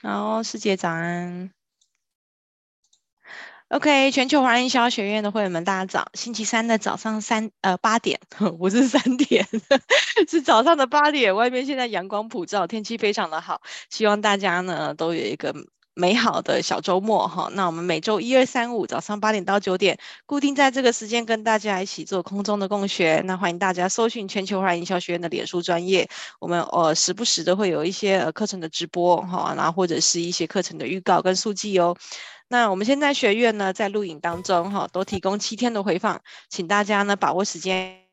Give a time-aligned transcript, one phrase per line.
[0.00, 1.50] 好，师姐早安。
[3.66, 6.08] OK，全球华人营销学院的会员们，大家早。
[6.14, 8.20] 星期三的早上三呃八点，
[8.58, 9.44] 不是三点，
[10.30, 11.34] 是早上的八点。
[11.34, 13.60] 外面现在阳光普照，天气非常的好。
[13.90, 15.52] 希望大家呢都有一个
[15.98, 17.50] 美好的小周末哈。
[17.54, 23.20] 那我们每周一、二、三、五早上八点到九点，固定在这个时间跟大家一起做空中的共学。
[23.26, 26.08] 那欢迎大家搜寻全球化营销学院的脸书专业，
[26.38, 31.96] 我们呃时不时的会有一些呃课程的直播哈，然后或者是一些课程的预告跟速记哦。
[32.46, 38.06] 那我们现在学院呢，在录影当中哈，都提供七天的回放，请大家呢把握时间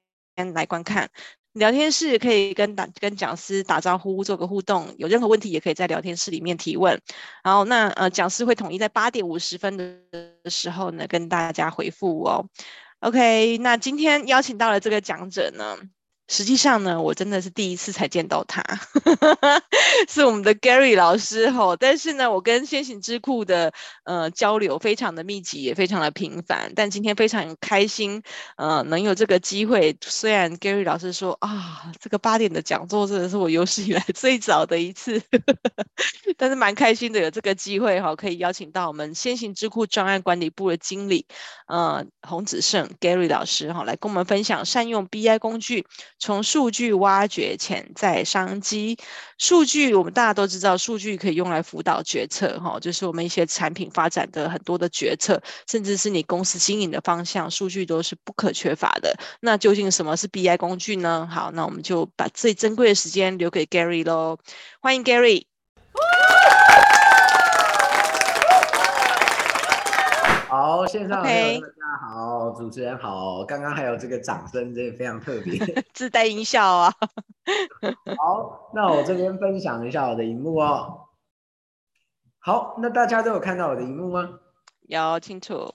[0.55, 1.09] 来观看。
[1.55, 6.99] 聊天室可以跟打跟讲师打招呼，做个互动，有任何问题也可以在聊天室里面提问。
[7.43, 12.45] 然后那呃讲师会统一在八点五十分的时候呢跟大家回复哦。
[12.99, 15.77] OK，那今天邀请到了这个讲者呢。
[16.27, 18.63] 实际上呢，我真的是第一次才见到他，
[20.09, 21.75] 是我们的 Gary 老师吼。
[21.75, 23.71] 但是呢，我跟先行智库的
[24.05, 26.73] 呃交流非常的密集，也非常的频繁。
[26.76, 28.23] 但今天非常开心，
[28.57, 29.96] 呃，能有这个机会。
[30.01, 35.21] 虽然 Gary 老师说啊，这个八点的讲座真的是我有史以来 最早的一次，
[36.37, 41.27] 但是蛮开心的有这个机会哈，可以邀请到我们先行智库专案管理部的经理
[41.68, 45.85] 呃洪子胜 Gary 老师哈，来跟我们分享善用 BI 工具。
[46.18, 48.98] 从数据挖掘潜在商机，
[49.38, 59.16] 数据我们大家都知道，数据可以用来辅导决策，哈，就是我们一些产品发展的很多的决策，甚至是你公司经营的方向，数据都是不可缺乏的。
[59.41, 61.27] 那究竟什么是 BI 工具呢？
[61.32, 64.38] 好，那我们就把最珍贵的时间留给 Gary 喽，
[64.80, 65.46] 欢迎 Gary。
[70.85, 75.57] 好，线上朋友大家好.主持人好，刚刚还有这个掌声，真的非常特别，
[75.94, 76.94] 自带音效啊。
[78.19, 81.07] 好，那我这边分享一下我的荧幕哦。
[82.38, 84.29] 好，那大家都有看到我的荧幕吗？
[84.83, 85.73] 有，清楚。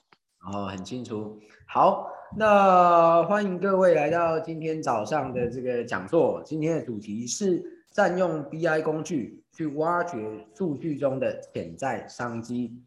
[0.49, 1.37] 哦，很清楚。
[1.67, 2.07] 好，
[2.37, 6.41] 那欢迎各位来到今天早上的这个讲座。
[6.45, 7.61] 今天的主题是
[7.91, 12.81] 占用 BI 工具去挖掘数据中的潜在商机。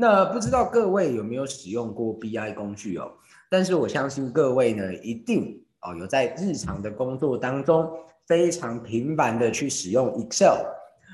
[0.00, 3.10] 那不知道各位有没有使用过 BI 工具哦？
[3.48, 7.90] 但是我相信各位呢，一定哦有在日常的工作当中
[8.24, 10.64] 非常频繁的去使用 Excel，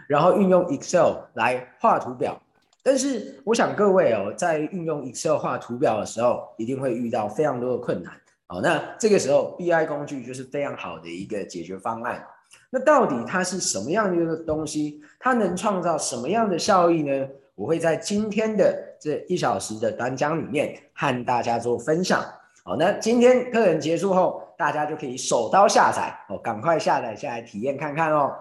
[0.07, 2.39] 然后运用 Excel 来画图表。
[2.83, 8.13] 但是我想各位哦，在运用 Excel 画图表的时候，一定会遇到非常多的困难
[8.49, 8.61] 哦。
[8.63, 12.23] 那这个时候 BI 工具就是非常好的一个解决方案。
[12.69, 15.01] 那到底它是什么样的一个东西？
[15.19, 17.27] 它能创造什么样的效益呢？
[17.55, 22.25] 我会在今天的这一小时的短讲里面和大家做分享。
[22.65, 28.35] 好，那今天课程结束后，大家就可以手刀下载哦，赶快下载下来体验看看哦。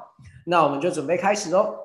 [0.46, 1.75] 那我们就准备开始喽。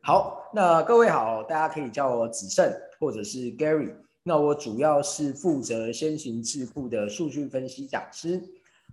[0.00, 3.92] 好，那各位好，大家可以叫我子胜或者是 Gary。
[4.22, 8.40] 那我主要是负责先行智库的数据分析讲师。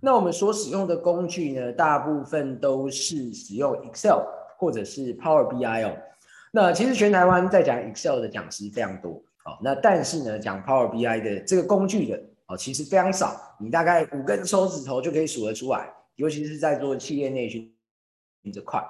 [0.02, 4.22] 那我们所使用的工具呢，大部分都是使用 Excel
[4.58, 5.96] 或者是 Power BI 哦。
[6.52, 17.72] 那其实全台湾在讲 Excel 的讲师非常多，好，那但是呢，讲 Power BI 的这个工具的哦，其实非常少，你大概五根手指头就可以数得出来，尤其是在做企业内训
[18.52, 18.82] 这块，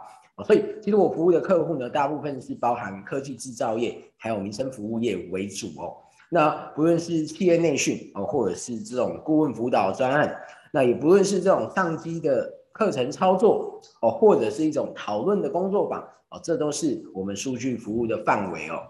[0.47, 5.97] 所以其实我服务的客户呢，大部分是包含科技制造业还有民生服务业为主哦。
[6.31, 10.35] 那不论是企业内训哦，或者是这种顾问辅导专案，
[10.73, 16.07] 那也不论是这种上机的课程操作哦，或者是一种讨论的工作坊。
[16.31, 18.87] 哦，这都是我们数据服务的范围哦。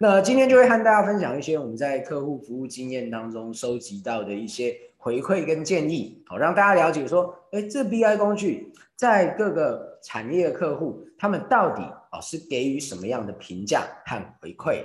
[0.00, 14.84] 那今天就会和大家分享一些我们在客户服务经验当中收集到的一些回馈跟建议，好，让大家了解说，哎，这 BI 工具在各个产业客户，他们到底哦是给予什么样的评价和回馈？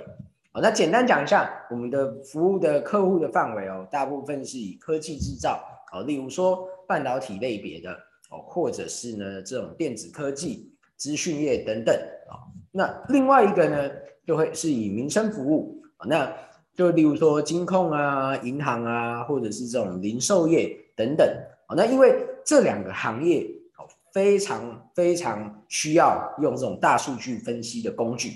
[0.52, 5.60] 好，那简单讲一下我们的服务的客户的范围哦，大部分是以科技制造，
[5.92, 7.98] 哦，例如说半导体类别的
[8.28, 10.72] 哦，或者是呢这种电子科技。
[10.98, 11.94] 资讯业等等
[12.28, 12.42] 啊，
[12.72, 13.88] 那另外一个呢，
[14.26, 16.36] 就会是以民生服务啊，那
[16.74, 21.24] 就例如说金控啊、银行啊，或者是这种零售业等等
[21.68, 23.46] 啊，那因为这两个行业
[23.76, 28.32] 哦非常非常需要用这种大数据分析的工具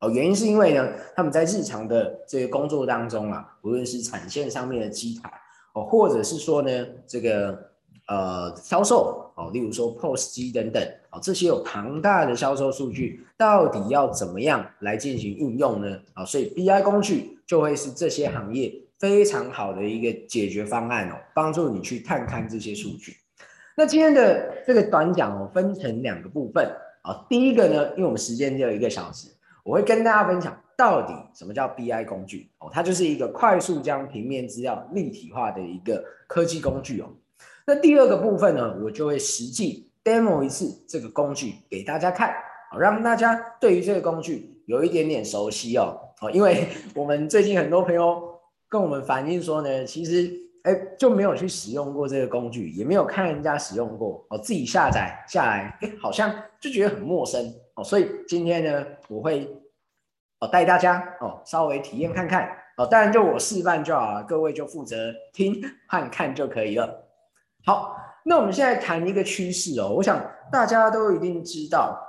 [0.00, 5.32] 哦，原因是因为呢，他们在日常的这个工作当中啊，无论是产线上面的机台
[5.72, 7.69] 哦，或者是说呢，这个。
[8.10, 15.96] 呃，销售哦，例如说 POS 机等等哦，这些有庞大的销售数据，到底要怎么样来进行运用呢？
[16.14, 23.14] 啊，所以 BI 工具就会是这些行业非常好的一个解决方案哦，帮助你去探勘这些数据。
[23.76, 26.68] 那今天的这个短讲哦，分成两个部分
[27.02, 29.28] 啊，第一个呢，因为我们时间只有一个小时，
[29.62, 37.06] 我会跟大家分享到底什么叫 BI 工具哦，它就是一个快速将平面资料立体化的一个科技工具哦。
[37.72, 42.34] 那第二个部分呢，我就会实际 demo 一次这个工具给大家看，
[42.72, 45.96] 好，让大家对于这个工具有一点点熟悉哦。
[46.20, 48.20] 哦，因为 我们最近很多朋友
[48.68, 50.38] 跟我们反映说呢，其实。
[50.62, 56.30] 哎，就没有去使用过这个工具，也没有看人家使用过哦，自己下载下来，哎，好像
[56.60, 57.42] 就觉得很陌生
[57.76, 57.82] 哦。
[57.82, 59.48] 所以今天呢，我会
[60.40, 62.46] 哦带大家哦稍微体验看看
[62.76, 67.09] 哦，当然就我示范就好了，各位就负责听和看就可以了。
[67.64, 72.00] 好，那我们现在谈一个趋势哦，我想大家都一定知道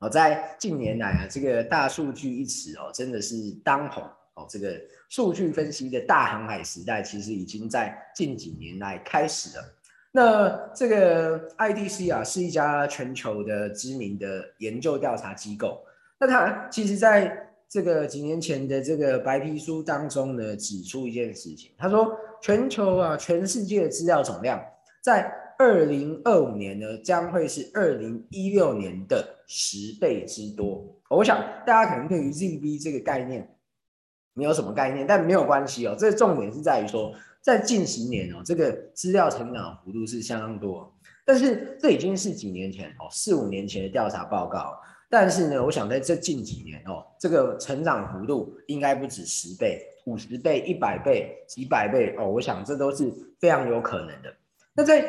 [0.00, 4.02] 哦，在近年来啊，这个大数据一词哦，真的是当红
[4.34, 4.80] 哦，这个。
[5.10, 9.64] 数据分析的大航海时代，其实已经在近几年来开始了。
[10.12, 15.84] 那这个 IDC 啊，是一家全球的知名的研究调查机构。
[16.16, 24.62] 那它其实在这个几年前的这个白皮书当中呢，指出一件事情，他说全球啊，全世界的资料总量
[25.02, 30.84] 在二零二五年呢，将会是二零一六年的十倍之多。
[31.08, 33.48] 我想大家可能对于 ZB 这个概念。
[34.32, 35.96] 没有什么概念，但没有关系哦。
[35.98, 40.90] 这重点是在于说，在近十年哦，这个资料成长幅度是相当多。
[41.26, 44.80] 但是这已经是几年前哦，四五年前的调查报告。
[45.10, 52.30] 但是呢，我想在这近几年哦，这个成长幅度应该不止十倍、五十倍、一百倍、几百倍哦。
[52.30, 54.32] 我想这都是非常有可能的。
[54.72, 55.04] 那在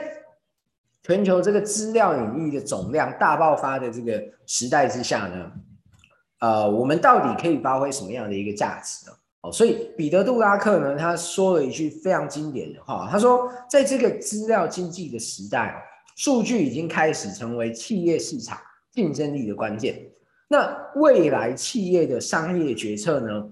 [1.03, 5.51] 全球这个资料领域的总量大爆发的这个时代之下呢，
[6.39, 9.15] 呃，我们到底可以发挥什么样的一个价值呢？
[9.41, 15.79] 哦，所以彼得·杜拉克呢，他说了一句非常经典的话，他说，在这个资料经济的时代，
[16.15, 18.57] 数据已经开始成为企业市场
[18.91, 19.99] 竞争力的关键。
[20.47, 23.49] 那未来企业的商业决策呢，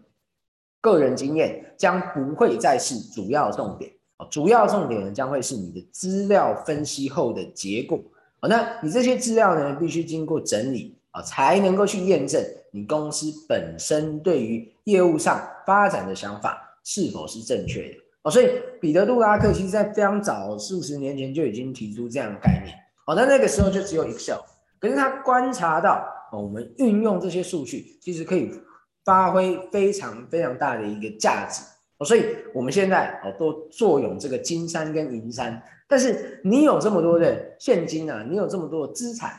[0.82, 3.92] 个人经验将不会再是主要重点，
[4.30, 8.00] 主要重点呢将会是你的资料分析后的结果。
[8.42, 10.96] 那你这些资料呢，必须经过整理。
[11.12, 12.40] 啊，才能够去验证
[12.70, 18.30] 你公司本身对于业务上发展的想法是否是正确的哦。
[18.30, 22.78] 所以彼得·杜拉克其实在非常早数十年前就已经提出这样的概念
[23.08, 23.16] 哦。
[23.16, 24.38] 那那个时候就只有 Excel，
[24.80, 28.52] 可是他观察到哦，我们运用这些数据其实可以
[29.06, 31.64] 发挥非常非常大的一个价值
[31.98, 32.06] 哦。
[32.06, 39.32] 所以我们现在哦都坐拥这个金山跟银山，但是你有这么多的现金啊，你有这么多的资产。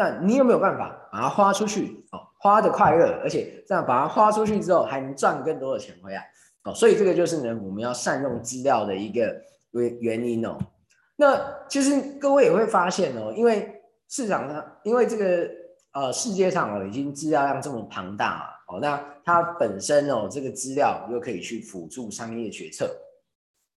[0.00, 2.06] 那你有没有办法把它花出去？
[2.12, 6.24] 哦，花的快乐，而且这样把它花出去之后，还能赚更多的钱回来。
[6.62, 9.34] 哦，所以这个就是呢，我们要善用资料的一个
[9.72, 10.56] 原原因哦。
[11.16, 11.36] 那
[11.68, 13.77] 其实各位也会发现哦，因为
[14.08, 15.50] 市场上，因为这个
[15.92, 22.90] 呃世界上哦，已经资料量这么庞大，哦，那它本身哦，这个资料又可以去辅助商业决策，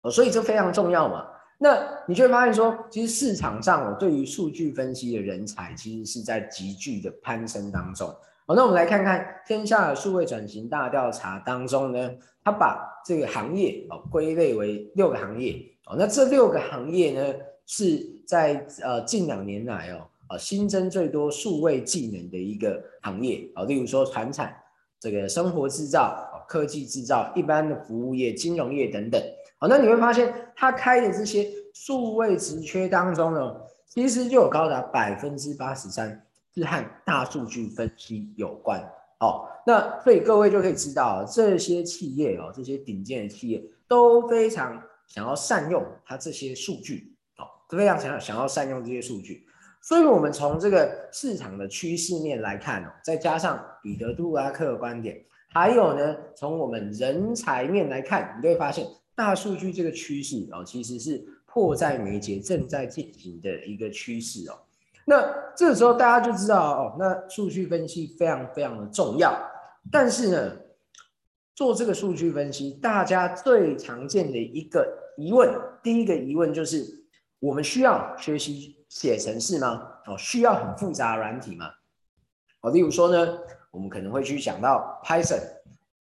[0.02, 1.28] 哦，所以这非常重要嘛。
[1.58, 8.08] 那你就会发现说，其实市场上哦，对于数据分析的人才，其实是在急剧的攀升当中。
[8.48, 12.12] 好，那我们来看看天下的数位转型大调查当中呢，
[12.44, 15.64] 它把这个行业哦归类为六个行业。
[15.86, 17.34] 哦，那这六个行业呢，
[17.68, 23.46] 是在呃近两年来哦，啊新增最多数位技能的一个行业。
[23.54, 24.56] 啊，例如说船产、
[24.98, 29.22] 这个生活制造、科技制造、一般的服务业、金融业等等。
[29.58, 33.56] 好，那你会发现，他开的这些数位职缺当中呢，
[33.88, 36.26] 其实就有高达百分之八十三
[36.56, 38.82] 是和大数据分析有关。
[39.20, 49.46] 哦，那所以各位就可以知道，这些企业哦，这些顶尖的企业都非常想要善用它这些数据，哦，非常想要想要善用这些数据。
[49.82, 55.20] 所以，我们从这个市场的趋势面来看哦，再加上彼得·杜拉克的观点，
[55.50, 58.86] 还有呢，从我们人才面来看，你会发现。
[59.14, 64.58] 大数据这个趋势哦，其实是迫在眉睫、正在进行的一个趋势哦。
[65.06, 65.22] 那
[65.56, 69.38] 这时候大家就知道哦，那数据分析非常非常的重要。
[69.92, 70.58] 但是呢，
[71.54, 76.84] 做这个数据分析，大家最常见的一个疑问，第一个疑问就是：
[77.40, 79.88] 我们需要学习写程式吗？
[80.06, 81.72] 哦，需要很复杂的软体吗？
[82.60, 83.38] 哦，例如说呢，
[83.72, 85.40] 我们可能会去想到 Python，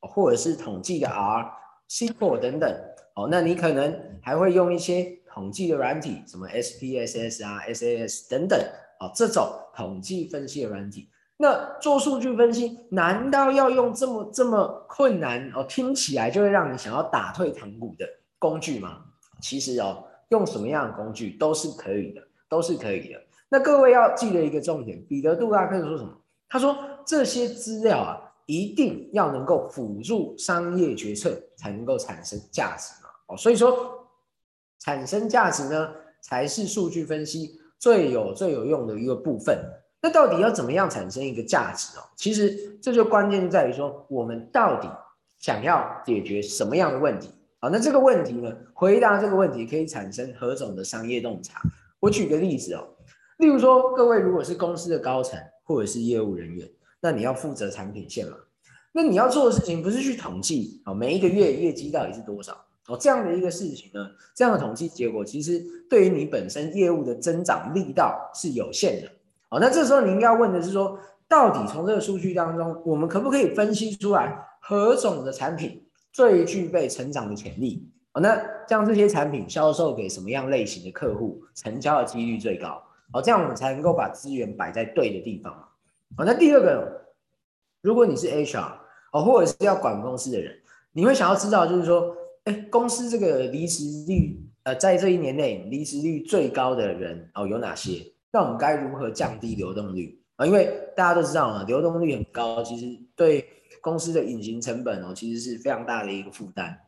[0.01, 1.49] 或者是统计的 R、
[1.89, 2.69] SQL 等等。
[3.15, 8.59] 哦，那你可能还会用一些统计的软体，什么 SPSS 啊、SAS 等等，
[8.99, 11.09] 哦，这种统计分析的软体。
[11.37, 15.63] 那做数据分析，难道要用这么这么困难哦？
[15.63, 18.05] 听起来就会让你想要打退堂鼓的
[18.41, 19.05] 工具吗？
[19.41, 22.21] 其实哦，用什么样的工具都是可以的，
[22.51, 23.19] 都是可以的。
[23.49, 26.11] 那各位要记得一个重点，彼得·杜拉克说什么？
[26.49, 26.77] 他说
[27.07, 33.09] 这些资料啊，一定要能够辅助商业决策，才能够产生价值嘛。
[33.29, 34.07] 哦，所以说
[34.81, 35.91] 产生价值呢，
[36.21, 39.59] 才是数据分析最有最有用的一个部分。
[40.03, 42.03] 那到底要怎么样产生一个价值哦？
[42.17, 44.89] 其实这就关键在于说，我们到底
[45.39, 47.31] 想要解决什么样的问题？
[47.61, 51.61] 好，那这个问题呢，回答这个问题可以产生何种的商业洞察？
[52.01, 52.89] 我举个例子哦。
[53.39, 56.69] 例如说，各位如果是公司的高层或者是业务人员，
[57.01, 58.37] 那你要负责产品线嘛？
[58.93, 62.53] 那你要做的事情不是去统计哦，每一个月业绩到底是多少
[62.89, 62.97] 哦？
[63.01, 69.09] 这样的一个事情呢，这样的统计结果其实对于你本身业务的增长力道是有限的
[69.49, 69.61] 哦。
[69.61, 78.21] 那这时候你应该要问的是说，到底从这个数据当中，我们可不可以分析出来何种的产品最具备成长的潜力哦？
[78.21, 82.83] 那将这些产品销售给什么样类型的客户，成交的几率最高？
[83.13, 85.53] 好，这样我们才能够把资源摆在对的地方。
[86.17, 87.07] 好，那第二个，
[87.81, 88.73] 如果你是 HR
[89.13, 90.57] 哦，或者是要管公司的人，
[90.93, 98.05] 你会想要知道，就是说，哎，公司这个离职率，呃，在这一年内离职率最高的人哦有哪些？
[98.33, 100.47] 那我们该如何降低流动率啊？
[100.47, 103.45] 因为大家都知道嘛，流动率很高，其实对
[103.81, 106.79] 公司的隐形成本哦，其实是非常大的一个负担。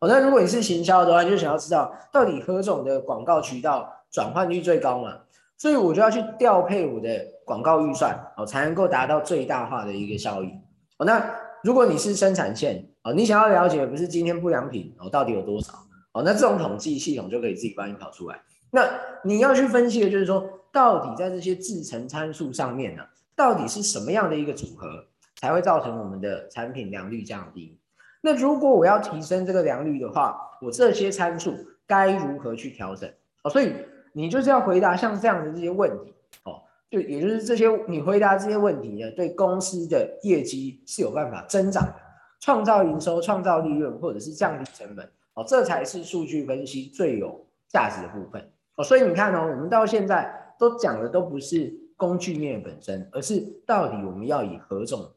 [0.00, 5.14] 哦，那如果你是行销的话，你就想要知道到底何种的广告渠道转换率最高嘛？
[5.58, 10.48] 所以我就要去调配我的广告预算，哦，才能够达到最大化的一个效益。
[10.96, 11.22] 哦，那
[11.62, 15.74] 如果你是生产线，哦，你想要了解不是今天不良品哦到底有多少，
[16.12, 18.40] 哦，那这种统计系统就可以自己帮你跑出来。
[18.70, 18.88] 那
[19.22, 23.02] 你要去分析的就是说，到底在这些制程参数上面呢，
[23.36, 25.04] 到底是什么样的一个组合
[25.36, 27.76] 才会造成我们的产品良率降低？
[28.20, 31.54] 那如果我要提升这个良率的话，我这些参数
[31.86, 33.10] 该如何去调整？
[33.42, 33.72] 哦，所以。
[34.12, 36.12] 你就是要回答像这样的这些问题，
[36.42, 36.60] 哦，
[36.90, 41.94] 就也就是这些你回答这些问题呢，对公司的业绩是有办法增长的，
[42.40, 55.08] 创造营收、创造利润，或者是降低成本，哦，这才是数据分析最有价值的部分，哦，所以你看哦，我们到现在都讲的都不是工具面本身，而是到底我们要以何种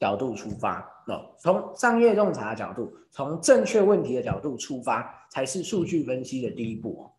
[0.00, 7.12] 角度出发，哦，从商业洞察的角度，从正确问题的角度出发，才是数据分析的第一步哦。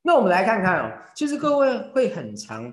[0.00, 2.72] 那我们来看看哦，其实各位会很常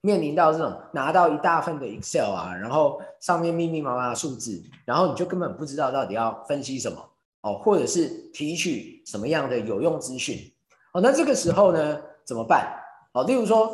[0.00, 6.98] 面临到这种拿到一大份的 Excel 啊，然后上面密密麻麻的数字，然后你就根本不知道到底要分析什么
[7.42, 10.36] 哦，或者是提取什么样的有用资讯
[10.92, 11.00] 哦。
[11.00, 12.76] 那这个时候呢，怎么办？
[13.12, 13.72] 哦，例如说，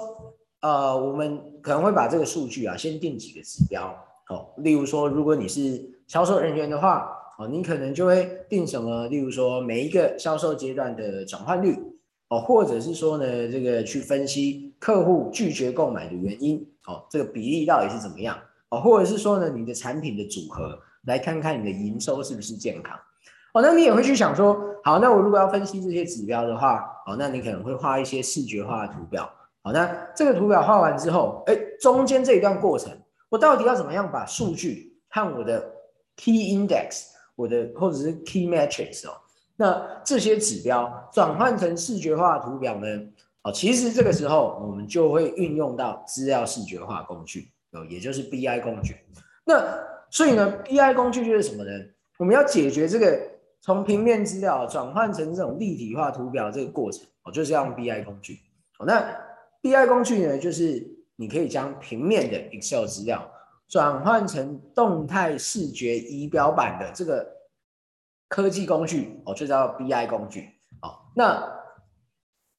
[0.60, 3.92] 呃，我们可能会把这个数据啊，先定几个指标
[4.28, 4.48] 哦。
[4.58, 9.06] 例如说，如果你是销售人员的话哦，你可能就会定什么？
[9.08, 11.76] 例如说，每一个销售阶段的转换率。
[12.28, 18.36] 哦，或者是说呢，这个去分析客户拒绝购买的原因，哦，这个比例到底是怎么样？
[18.70, 22.96] 哦，或者是说呢，你的产品的组合，来看看你的营收是不是健康？
[23.52, 29.30] 哦，那你也会去想说，好，那我如果要分析这些指标的话，哦，那你可能会画一些视觉化的图表。
[29.62, 32.90] 好，那这个图表画完之后，哎，中间这一段过程，
[33.34, 35.60] 我到底要怎么样把数据和我的
[36.14, 39.14] key index，我的或者是 key metrics 哦？
[39.56, 42.86] 那这些指标转换成视觉化图表呢？
[43.42, 48.94] 哦，其实这个时候我们就会运用到资料视觉化工具，哦，也就是 BI 工具。
[49.44, 49.60] 那
[50.10, 51.72] 所以呢，BI 工具就是什么呢？
[52.18, 53.20] 我们要解决这个
[53.60, 58.38] 从平面资料转换成这种立体化图表这个过程，哦，就是要用 BI 工具。
[58.78, 59.04] 哦，那
[59.60, 60.86] BI 工具呢，就是
[61.16, 63.30] 你可以将平面的 Excel 资料
[63.68, 67.34] 转换成动态视觉仪表板的这个。
[68.26, 70.48] 科技工具哦，就叫 BI 工具
[70.82, 70.90] 哦。
[71.14, 71.40] 那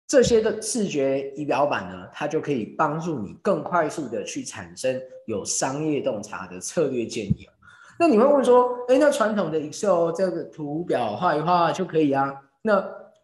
[0.08, 7.50] 这些的视觉仪表板呢，它就可以帮助你更快速的去产生有商业洞察的策略建议。
[8.00, 12.34] 那你会问说，哎，那传统的 Excel 这个图表画一画就可以啊？
[12.62, 12.82] 那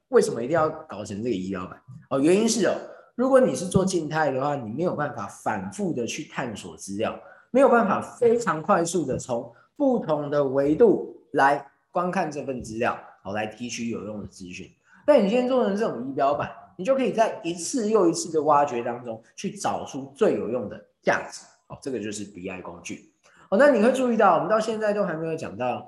[0.10, 1.82] 为什么一定要搞成这个仪表板？
[2.10, 2.76] 哦，原因是哦，
[3.16, 7.20] 如果你是做静态的话，你没有办法反复的去探索资料，
[7.52, 11.68] 没有办法非常快速的从不同的维度来。
[11.94, 14.72] 观看这份资料，好，来提取有用的资讯。
[15.06, 21.42] 但你今天做成这种仪表板，你就可以在一次又一次的挖掘当中去找出最有用的价值。
[21.68, 23.12] 好，这个就是 BI 工具。
[23.50, 25.86] 哦，那你会注意到，我们到现在都还没有讲到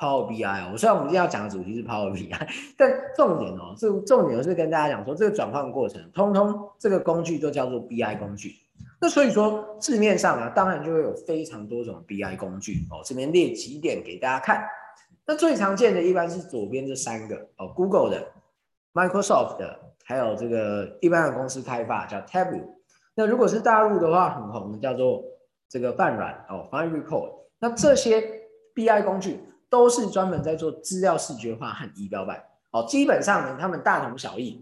[0.00, 0.70] Power BI 哦。
[0.72, 2.30] 我虽然我们今天要讲的主题是 Power BI，
[2.78, 8.54] 但重点哦，这重点是跟大家讲说，这个转换过程，通通这个工具都叫做 BI 工具。
[9.02, 13.00] 那所以说，字面上啊，当然就会有非常多种 BI 工具哦。
[13.04, 14.66] 这边列几点给大家看。
[15.26, 18.26] 那最常见的一般是左边这三个哦，Google 的、
[18.92, 22.64] Microsoft 的，还有这个一般的公司开发叫 Tableau。
[23.14, 25.22] 那如果是大陆的话，很红的叫做
[25.68, 27.32] 这个泛软哦，Fine Report。
[27.58, 28.22] 那这些
[28.74, 29.38] BI 工具
[29.70, 34.60] 都是专门在做资料视觉化和仪表板哦，基本上呢，他们大同小异，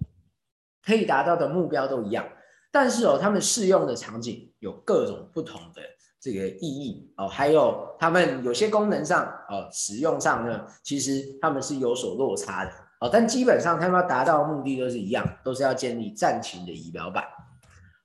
[0.85, 2.25] 可以达到的目标都一样，
[2.71, 5.83] 但是哦，他们适用的场景有各种不同的
[6.21, 17.25] 这个意义哦，还有他们有些功能上哦，使用上呢，其实他们是有所落差的哦，但基本上他们要达到的目的都是一样，都是要建立战情的仪表板。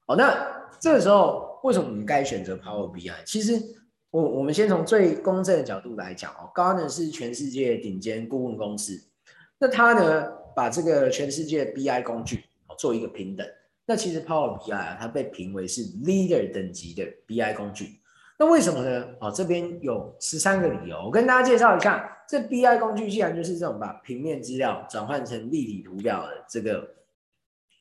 [0.06, 0.36] 哦，那
[0.80, 3.12] 这个时候为什么我们该选择 Power BI？
[3.26, 3.60] 其实
[4.14, 8.94] 我我们先从最公正的角度来讲哦 garner 是全世界顶尖顾问公司，
[9.58, 13.44] 那他呢把这个全世界 BI 工具哦做一个平等，
[13.88, 18.02] 那其实 Power BI 啊，它被评为是 Leader 等级的 BI 工具。
[18.38, 19.08] 那为什么呢？
[19.20, 22.10] 哦，这边有十三个理由，我跟大家介绍一下。
[22.28, 26.88] 这 BI 工具既然就是这种把平面资料转换成立体图表的这个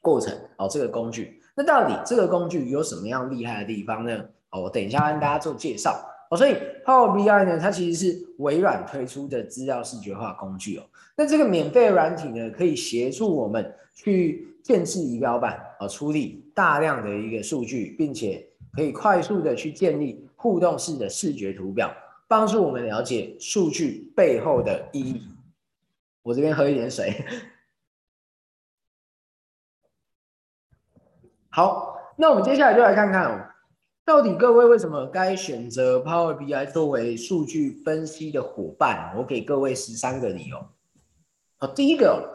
[0.01, 1.43] 过程哦，这个工具。
[1.55, 4.25] 那到底这个工具有什么样厉害的地方呢？
[4.51, 6.37] 哦，我等一下跟大家做介绍哦。
[6.37, 10.83] 所以 Power BI 呢，它其实是微软推出的资料视觉化工具哦。
[11.15, 21.95] 那这个免费软体呢，可以协助我们去建置仪表板啊，处理大量的一个数据，并且可以快速的去建立互动式的视觉图表，
[22.27, 25.29] 帮助我们了解数据背后的意义。
[26.23, 27.12] 我这边喝一点水。
[31.51, 33.51] 好，那我们接下来就来看看哦，
[34.04, 39.14] 到底各位为什么该选择 Power BI 作为数据分析的伙伴？
[39.16, 40.59] 我给各位十三个理由。
[41.59, 42.28] 好，第一个，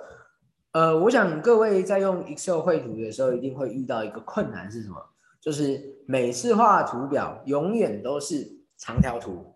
[0.72, 4.96] 呃，我想各位在用 Excel 绘图的时候，一定会遇到一个困难是什么？
[5.42, 8.48] 就是每次画图表永远都是
[8.78, 9.54] 长条图、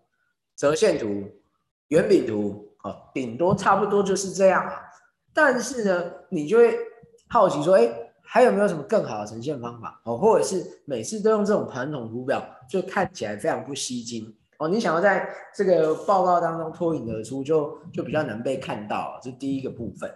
[0.54, 1.06] 折线图、
[1.88, 4.70] 圆饼图，哦，顶多差不多就是这样。
[5.32, 6.76] 但是呢，你就会
[7.30, 8.01] 好奇说，哎。
[8.34, 10.16] 还有没有什么更好的呈现方法哦？
[10.16, 14.66] 或者是每次都用这种传统图表，就看起来非常不吸睛哦？
[14.66, 19.20] 你想要在这个报告当中脱颖而出就，就比较难被看到。
[19.22, 20.10] 这是第一个部分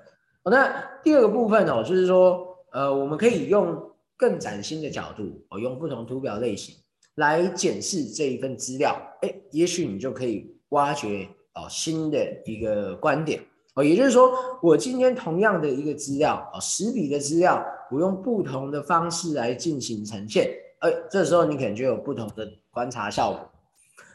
[0.44, 0.50] 哦。
[0.50, 3.78] 那第二个部分哦，就是说，呃，我们可以用
[4.16, 6.74] 更崭新的角度哦，用不同图表类型
[7.16, 8.96] 来检视这一份资料。
[9.20, 13.42] 哎，也许你就可以挖掘哦新的一个观点
[13.74, 13.84] 哦。
[13.84, 17.62] 也就是说，我今天同样的一个资料哦，十笔的资料。
[17.90, 23.48] 我用不同的方式来进行呈现，哎，这时候你可能就有不同的观察效果。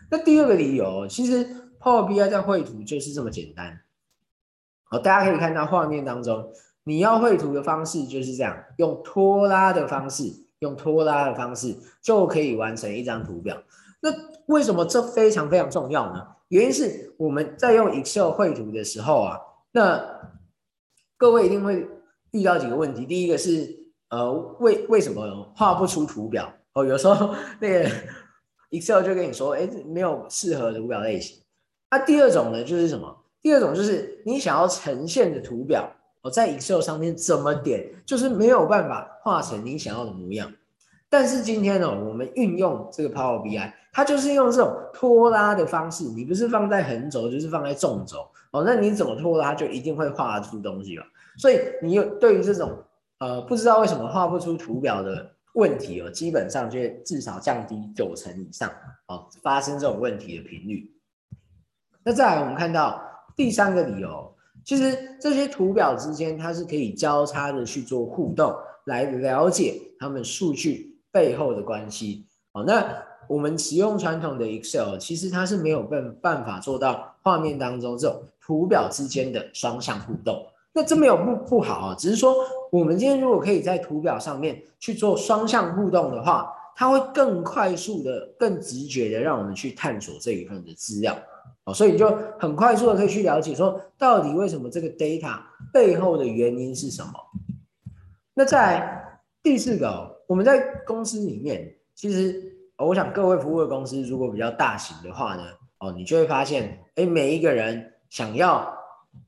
[0.10, 1.46] 那第二个理由，其实
[1.80, 3.80] Power BI 在绘图就是这么简单。
[4.84, 6.52] 好，大家可以看到画面当中，
[6.84, 10.24] 你要绘图的方式就是这样，用拖拉的方式，
[10.60, 13.58] 用拖拉的方式就可以完成一张图表。
[14.02, 14.10] 那
[14.48, 16.28] 为什么这非常非常重要呢？
[16.50, 19.40] 原因是我们在用 Excel 绘图的时候啊，
[19.72, 20.04] 那
[21.18, 21.88] 各位一定会。
[22.32, 23.78] 遇到几个问题，第一个是，
[24.10, 26.52] 呃，为为什么画不出图表？
[26.74, 27.90] 哦，有时候那个
[28.70, 31.42] Excel 就跟你说，哎，没有适合的图表类型。
[31.90, 33.14] 那、第二种呢，就是什么？
[33.42, 35.92] 第二种就是你想要呈现的图表，
[36.22, 40.50] 哦，在 Excel 上面怎么点，就是没有办法画成你想要的模样。
[41.10, 51.04] 但是今天呢，我们运用这个 Power BI，它就是用这种拖拉的方式，你不是放在横轴，就是放在纵轴，哦，那你怎么拖拉，就一定会画出东西了。
[51.38, 52.78] 所以你有对于这种
[53.20, 58.70] 呃不知道为什么画不出图表的问题哦，基本上就至少降低九成以上
[59.08, 60.90] 哦，发生这种问题的频率。
[62.04, 63.02] 那再来我们看到
[63.36, 64.34] 第三个理由，
[64.66, 72.26] 其实这些图表之间它是可以交叉的去做互动，来了解他们数据背后的关系。
[72.54, 72.86] 哦，那
[73.28, 80.46] 我们使用传统的 Excel，其实它是没有办办法做到画面当中这种图表之间的双向互动。
[80.74, 82.34] 那这没有不不好啊，只是说
[82.72, 91.14] 我们今天如果可以在图表上面去做双向互动的话，它会更快速的、更直觉的让我们去探索这一份的资料
[91.66, 95.40] 哦，所以你就很快速的可以去了解说，到底为什么这个 data
[95.74, 97.12] 背后的原因是什么？
[98.34, 100.58] 那在第四个，我们在
[100.88, 102.42] 公司里面，其实
[102.78, 105.44] 我想各位服务的公司如果比较大型的话呢，
[105.80, 108.74] 哦，你就会发现，哎，每一个人想要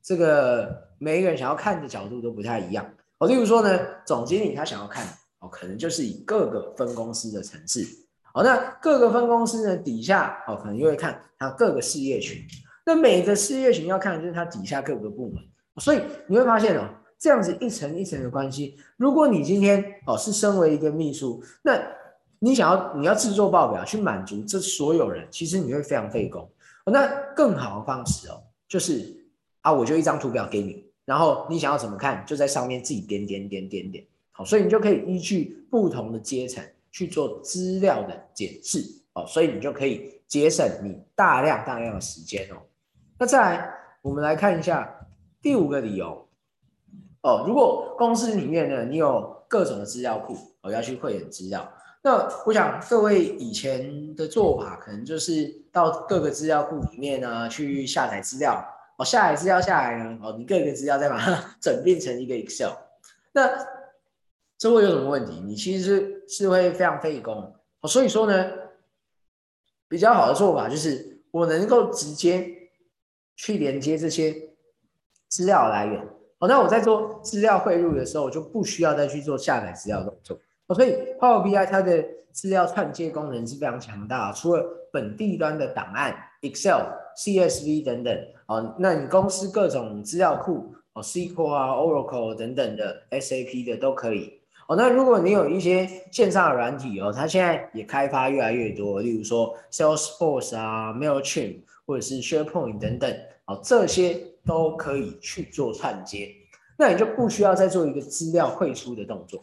[0.01, 0.82] 这个。
[1.03, 2.89] 每一个人想要看的角度都不太一样
[3.19, 3.27] 哦。
[3.27, 5.05] 例如说呢，总经理他想要看
[5.39, 7.85] 哦，可能就是以各个分公司的层次
[8.33, 8.41] 哦。
[8.41, 12.41] 那各个分公司呢底下哦，可能又会看他各个事业群。
[12.85, 15.43] 那每个事业群要看的就是他底下各个部门。
[15.77, 16.87] 所以你会发现哦，
[17.19, 18.77] 这样子一层一层的关系。
[18.95, 21.81] 如果你今天哦是身为一个秘书，那
[22.39, 26.49] 你想要你要制作报表去满足这所有人，其实你会非常费工。
[26.85, 29.15] 那更好的方式哦，就是
[29.61, 30.85] 啊，我就一张图表给你。
[31.05, 38.79] 然后你想要怎么看，就在上面自己点点点点点，好，所以你就可以依据不同的阶层去做资料的检视
[39.13, 42.55] 哦，所以你就可以节省你大量大量的时间哦。
[43.17, 44.93] 那再来，我们来看一下
[45.41, 46.27] 第五个理由
[47.21, 47.43] 哦。
[47.47, 58.65] 如果公司里面呢，你有各种的资料库，我、哦、要去汇整资料，那我想各位以前的做法，可能就是到各个资料库里面呢去下载资料
[59.03, 62.71] 哦，下载资料下来呢，哦，你各个资料再把它 整变成一个 Excel，
[63.33, 63.49] 那
[64.57, 65.41] 这会有什么问题？
[65.45, 67.87] 你其实是是会非常费工哦。
[67.89, 68.51] 所以说呢，
[69.89, 72.49] 比较好的做法就是我能够直接
[73.35, 74.33] 去连接这些
[75.27, 76.01] 资料来源
[76.39, 76.47] 哦。
[76.47, 80.75] 那我在做资料汇入的时候，我就不需要再去做下载资料动作哦。
[80.75, 84.63] 所以 Power BI 它的资料串接功能是非常强大，除了
[84.93, 86.83] 本地端的档案 Excel、
[87.17, 94.39] CSV 等等哦，那你公司各种资料库哦，SQL 啊、Oracle 等等的 SAP 的都可以。
[94.67, 103.13] 哦，那如果你有一些线上的软体哦，它现在也开发越来越多，例如说 Salesforce 啊、Mailchimp 或者是 SharePoint 等等，
[103.45, 106.33] 哦，这些都可以去做串接，
[106.77, 109.41] 那你就不需要再做一个资料汇出的动作。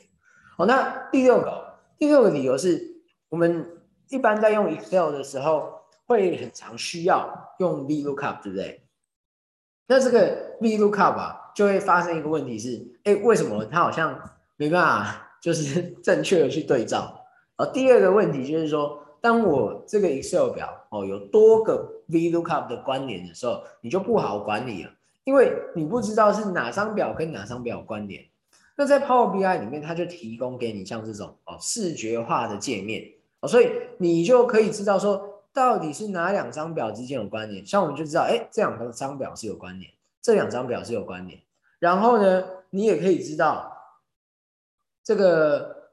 [0.57, 2.83] 哦，那第六个，第六个理由是
[3.29, 3.67] 我们
[4.09, 5.71] 一般在用 Excel 的时候
[6.07, 8.83] 会很常需要用 VLOOKUP，对不对？
[9.87, 14.19] 那这个 VLOOKUP 啊，就会发生一个问题是，哎，为什么它好像
[14.57, 17.25] 没办法， 就是正确的去对照。
[17.57, 24.91] 而第二个问题就是说，当我这个 Excel 表哦有多个 VLOOKUP 的关联的时候，你就不好管理了，
[25.25, 28.25] 因为你不知道是哪张表跟哪张表有关联。
[28.77, 33.05] 那在 Power BI 里面，它就提供给你像这种哦视觉化的界面
[33.41, 37.65] 哦，所以你就可以知道说到底是哪两张表之间有关联。
[37.67, 41.41] 像我们就知道，哎，这两张表是有关联，这两张表是有关联。
[41.79, 43.77] 然后呢，你也可以知道。
[45.03, 45.91] 这个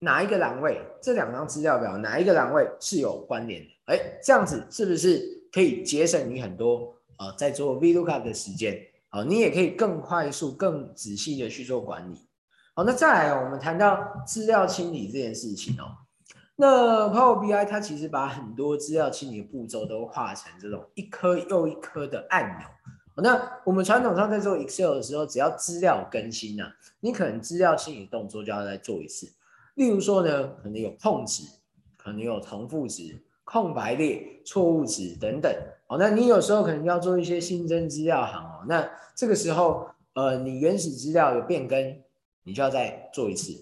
[0.00, 0.82] 哪一个栏位？
[1.00, 3.68] 这两张资料表哪一个栏位是有关联的？
[3.86, 8.76] 哎，这样子是不是可以节省你很多呃在做 VLOOKUP 的时间？
[9.08, 12.28] 好，你也可以更快速、更仔细的去做管理。
[12.74, 15.96] 好，那再来我们谈到资料清理这件事情哦。
[16.60, 22.66] 那 Power BI 它其实把很多资料清理的步骤都画成这种一颗又一颗的按钮。
[23.22, 26.70] 那我们传统上在做 Excel 的时候，只要资料更新啊，
[27.00, 29.26] 你可能资料清理动作就要再做一次。
[29.76, 31.44] 例如说呢，可能有空值，
[31.96, 35.50] 可能有重复值、空白列、错误值等等。
[35.88, 38.64] 哦，那你有时候可能要做一些新增资料行哦。
[38.68, 41.78] 那这个时候，呃，你原始资料有变更，
[42.42, 43.52] 你就要再做一次。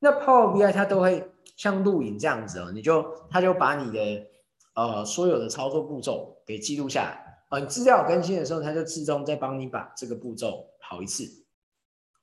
[0.00, 4.26] 那 Power BI 它都会像录影这样子哦，你就它就把你的
[4.74, 7.24] 呃所有的操作步骤给记录下来。
[7.50, 11.24] 呃，资料更新的时候，它就自动再帮你把这个步骤跑一次。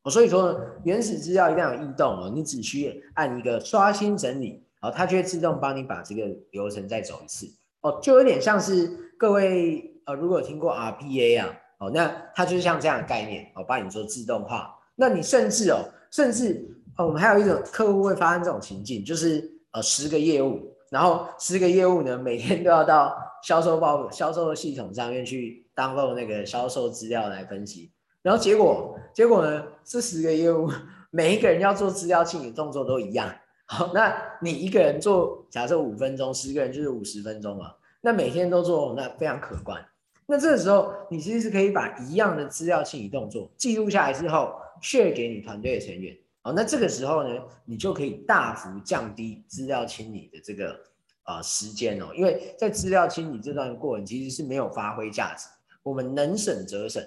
[0.03, 7.47] 哦，所以说，原始资料一旦有异动哦，你只需按一个刷新整理，哦，它就会自动帮你把这个流程再走一次。
[7.81, 14.75] 哦，就有点像是各位呃，如果有听过 RPA 啊，哦，那它就是像这样的概念，哦，帮你做自动化。
[14.95, 23.15] 那你甚至哦，甚至哦，我们还有一种客户会发生这种情境，就是呃，十个业务，然后十个业务呢，每天都要到。
[23.43, 27.91] 销售报销售的系统上面去 download 那个销售资料来分析，
[28.23, 30.67] 然后结果结果呢，这十个业务
[31.11, 33.31] 每一个人要做资料清理动作都一样。
[33.67, 37.71] 好，那你一个人做，假设五分钟，十个人就是五十分钟嘛。
[38.01, 39.79] 那每天都做，那非常可观。
[40.25, 46.17] 那这个时候，你其实是可以把一样的资料清理动作记录下来之后，share 给你团队的成员。
[46.45, 47.29] 好，那这个时候呢，
[47.65, 50.79] 你就可以大幅降低资料清理的这个。
[51.27, 55.47] 啊、呃，时间哦，因为在资料清理这段过程其实是没有发挥价值，
[55.81, 57.03] 我们能省则省。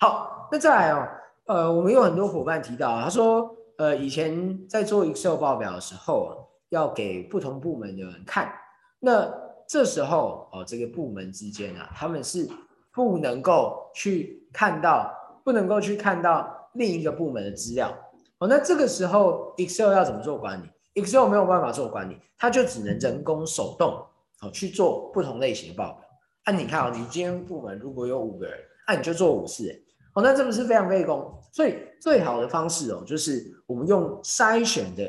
[0.00, 1.08] 好，那再来哦，
[1.44, 8.52] 呃，我们有很多伙伴提到，啊他说，呃，以前在做 Excel 报表的时候，要给不同部门的人看，
[8.98, 9.32] 那
[9.68, 12.50] 这时候哦，这个部门之间啊，他们是
[12.90, 17.96] 不能够去看到，不能够去看到另一个部门的资料。
[18.38, 20.68] 哦，那这个时候 Excel 要怎么做管理
[21.00, 24.04] ？Excel 没有办法做管理，它就只能人工手动
[24.38, 26.08] 好去做不同类型的报表。
[26.44, 29.70] 啊，你看啊，你今天部门如果有五个人，那你就做五次，
[30.14, 31.34] 哦，那这不是非常费工？
[31.52, 35.04] 所以最好的方式哦，就是我们用筛选的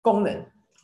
[0.00, 0.34] 功能。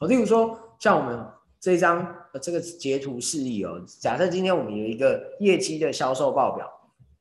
[0.01, 1.19] 哦，例如说像我们
[1.59, 6.71] 这一张这个截图示例哦，假设今天我们有一个业绩的销售报表，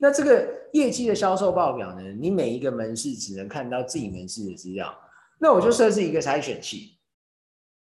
[0.04, 4.94] 那这个业绩的销售报表呢，你每一个门市只能看到自己门市的资料。
[5.40, 6.98] 那我就设置一个筛选器，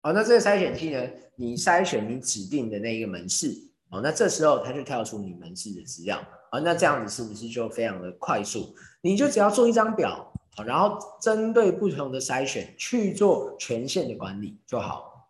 [0.01, 1.05] 好，那这个筛选器呢，
[1.35, 3.53] 你筛选你指定的那一个门市，
[3.89, 6.17] 哦，那这时候它就跳出你门市的资料，
[6.51, 8.73] 啊，那这样子是不是就非常的快速？
[9.01, 15.27] 你就只要做一张表，好，然后针对不同的筛选去做权限的管理就好。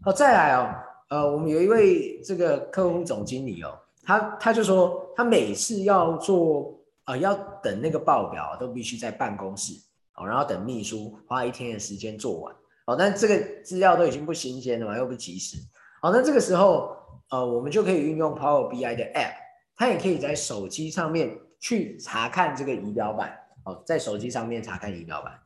[0.00, 0.74] 好，再来哦，
[1.10, 9.72] 呃，我们有一位这个客户总经理哦，他他就说他每次要做啊、要等那个报表都必须在办公室，
[10.12, 12.54] 好，然后等秘书花一天的时间做完，
[12.86, 15.56] 好，但这个资料都已经不新鲜了嘛，又不及时，
[16.00, 16.96] 好，那这个时候
[17.30, 19.34] 呃，我们就可以运用 Power BI 的 App，
[19.76, 23.36] 它也可以在手机上面去查看这个仪表板。
[23.64, 25.38] 哦，在手机上面查看仪表板，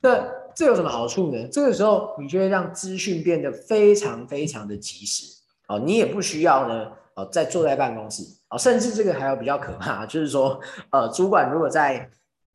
[0.00, 1.48] 那这有什么好处呢？
[1.48, 12.08] 这个时候你就会让资讯变得非常非常的及时哦，你也不需要呢哦，再坐在办公室哦，甚至这个还有比较可怕，就是说呃，主管如果在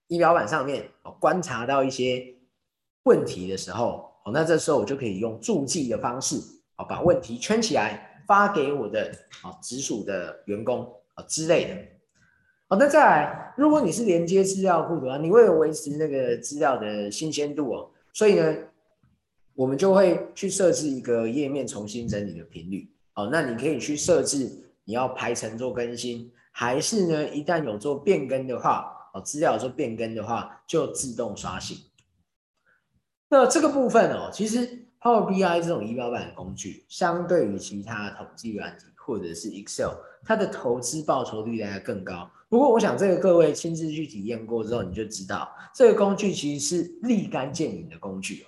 [0.08, 2.24] 仪表板上面哦观察到一些
[3.04, 6.36] 问题的时候哦，那这时候我就可以用注记的方式
[6.78, 11.76] 哦，把问题圈起来发给我的啊直属的员工啊之类的。
[12.68, 18.56] 好，那再来，如果你是连接资料库的话，你为了维持那个资料的新鲜度哦，所以呢，
[19.56, 22.88] 我们就会去设置一个页面重新整理的频率。
[23.16, 24.50] 哦，那你可以去设置
[24.84, 31.78] 你要排程做更新，还是呢，一旦有做变更的话，哦，资料有做变更的话，就自动刷新。
[33.30, 39.92] 那这个部分哦，其实 Power BI 这种仪表板的工具，相对于其他统计软体或者是 Excel，
[40.24, 42.30] 它的投资报酬率来更高。
[42.50, 48.48] 不过，我想这个各位亲自去体验过之后，你就知道这个工具其实是立竿见影的工具哦。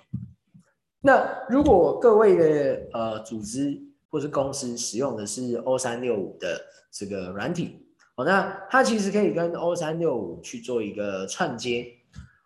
[1.00, 3.82] 那如果各位的呃组织
[4.14, 11.84] 或是公司使用的是 O 三六五的这个软体哦，那它其实可以跟 O 三六五去做一个串接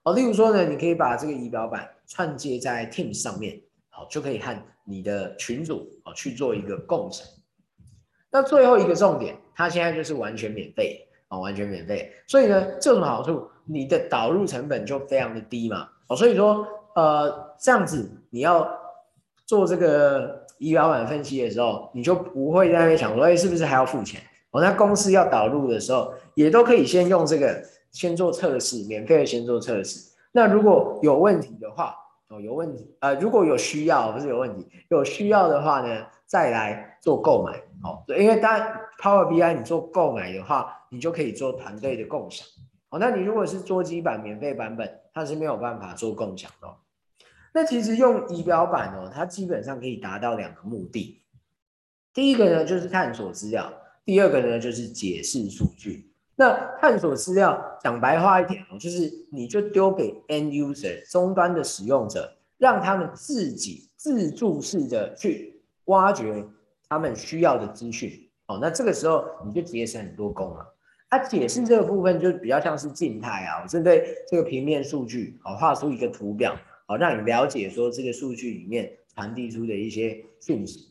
[0.03, 0.15] 哦。
[0.15, 7.27] 例如说呢，你可以把这个仪表板串接在 Teams 上面，好，就可以和你的群组哦去做一个共享。
[8.31, 11.05] 那最后一个重点，它现在就是完全免费。
[11.31, 13.47] 哦，完全免费，所以呢，这有什么好处？
[13.67, 15.87] 你的导入成本就非常的低嘛。
[16.07, 18.67] 哦，所以说，呃，这样子你要
[19.49, 24.21] 做这个仪表板分析的时候，你就不会在那边想说，哎，是不是还要付钱？
[24.51, 30.13] 哦，那公司要导入的时候，也都可以先用这个先做测试，免费的先做测试。
[30.33, 31.95] 那如果有问题的话，
[32.29, 37.59] 哦，有问题，呃，如果有需要，不是有问题，有需要的话呢，再来做购买。
[37.83, 42.47] 哦，对，因为当然 Power BI 你做购买的话，你就可以做团队的共享。
[42.91, 46.69] 哦，那你如果是桌机版免费版本，它是没有办法做共享的。
[47.59, 51.21] 那其实用仪表板哦，它基本上可以达到两个目的。
[52.15, 53.69] 第一个呢就是探索资料，
[54.05, 56.09] 第二个呢就是解释数据。
[56.37, 66.45] 那探索资料讲白话一点哦，就是你就丢给 End User 终端的使用者，让他们自己自助式的去挖掘
[66.89, 68.31] 他们需要的资讯。
[68.47, 70.65] 哦，那这个时候你就节省很多工了。
[71.11, 76.57] 它解释这个部分就比较像是静态啊，我针对这个平面数据，好，画出一个图表，
[76.89, 80.89] 好，让你了解说这个数据里面传递出的一些讯息。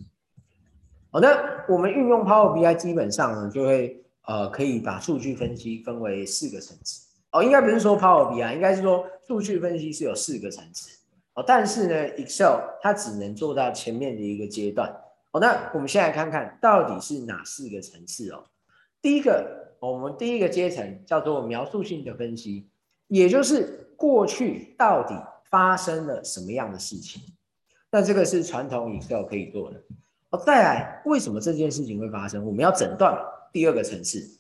[1.10, 7.08] 好，那我们运用 Power BI 基本上呢，就会呃可以把数据分析分为四个层次。
[7.32, 11.00] 哦，应该不是说 Power BI，应该是说数据分析是有四个层次。
[11.34, 14.96] 哦，但是呢，Excel 它只能做到前面的一个阶段。
[15.32, 18.44] 好，那我们先来看看到底是哪四个层次哦。
[19.02, 22.70] 第一个，我们第一个阶层叫做描述性的分析，
[23.08, 25.16] 也就是过去到底
[25.50, 27.22] 发生了什么样的事情。
[27.92, 29.82] 那这个是传统 Excel 可以做的。
[30.30, 32.46] 好，再来，为什么这件事情会发生？
[32.46, 33.18] 我们要诊断
[33.54, 34.40] 第二个层次。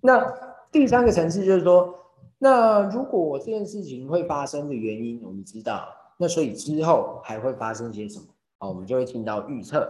[0.00, 0.24] 那
[0.72, 1.94] 第三个层次就是说，
[2.38, 5.88] 那如果这件事情会发生的原因，我们知道，
[6.18, 8.26] 那所以之后还会发生些什么？
[8.58, 9.88] 好，我们就会进到预测。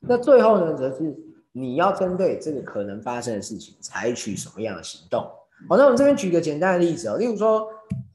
[0.00, 1.16] 那最后呢，则是
[1.52, 5.20] 你要针对这个可能发生的事情，采取什么样的行动？
[5.68, 7.68] 好，那我们这边举个简单的例子哦，例如说，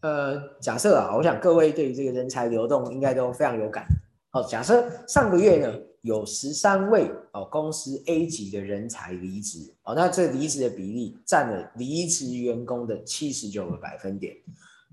[0.05, 3.87] 呃，假设啊，我想各位对于这个人才流动应该都非常有感。
[4.29, 14.35] 好，假设上个月呢，有十三位哦公司 A 级的人才离职，哦，那这离职的比例占了离职员工的七十九个百分点。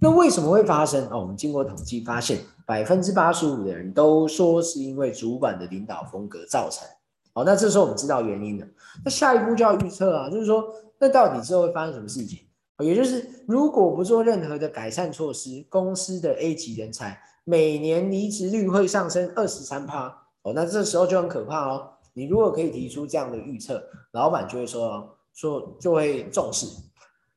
[0.00, 1.06] 那为什么会发生？
[1.10, 6.88] 哦，我们经过统计发现，百分之八十五的人都说是因为主管的领导风格造成。
[7.34, 8.66] 哦，那这时候我们知道原因了。
[9.04, 10.64] 那下一步就要预测啊，就是说，
[10.98, 12.38] 那到底之后会发生什么事情？
[12.82, 20.08] 也就是如果不做任何的改善措施，公司的 A 级人才每年离职率会上升二十三趴。
[20.42, 21.88] 哦，那这时候就很可怕哦。
[22.14, 26.66] 你如果可以提出这样的预测，老板就会说说就会重视。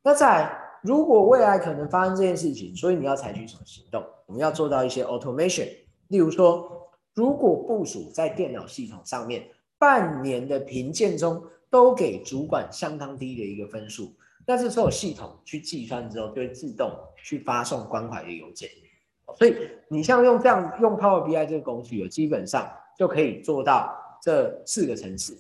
[0.03, 4.03] 那在如果未来可能发生这件事情，所以你要采取什么行动？
[4.25, 5.67] 我们要做到一些 automation，
[6.09, 14.13] 例如说，如果部署在电脑系统上面，半年的评鉴中都给主管相当低的一个分数，
[14.47, 16.91] 那这时候系统去计算之后，就会自动
[17.23, 18.69] 去发送关怀的邮件。
[19.37, 19.55] 所以
[19.89, 25.37] 你像用这样用 Power BI 这个工具，基本上就可以做到这四个层次。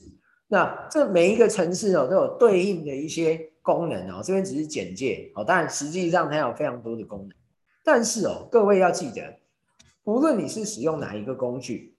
[0.47, 4.21] 那这每一个层次哦，都有对应的一些功能哦。
[4.23, 7.31] 这边只是简介哦，当然实际上它有非常多的功能。
[7.83, 9.39] 但是哦，各位要记得，
[10.03, 11.95] 无论你是使用哪一个工具，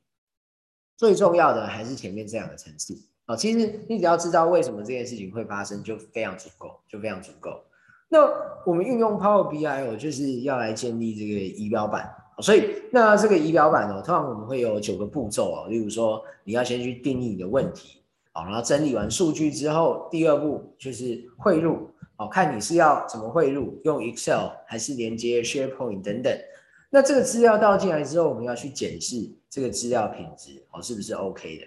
[0.97, 2.95] 最重要的还是前面这两个层次
[3.27, 3.37] 哦。
[3.37, 7.61] 其实你只要知道为什么这件事情会发生，就非常足够，就非常足够。
[8.09, 8.21] 那
[8.65, 12.09] 我们运用 Power BI 哦，就是要来建立这个仪表板。
[12.41, 15.69] 所以那这个仪表板哦，通常我们会有九个步骤哦。
[15.71, 26.33] 例如说，你要先去定义你的问题，好，然后整理完数据之后，第二步就是汇入，好，看你是要怎么汇入，用 Excel 还是连接 SharePoint 等等。
[26.91, 29.17] 那这个资料倒进来之后，我们要去检视
[29.49, 31.67] 这个资料品质，哦，是不是 OK 的？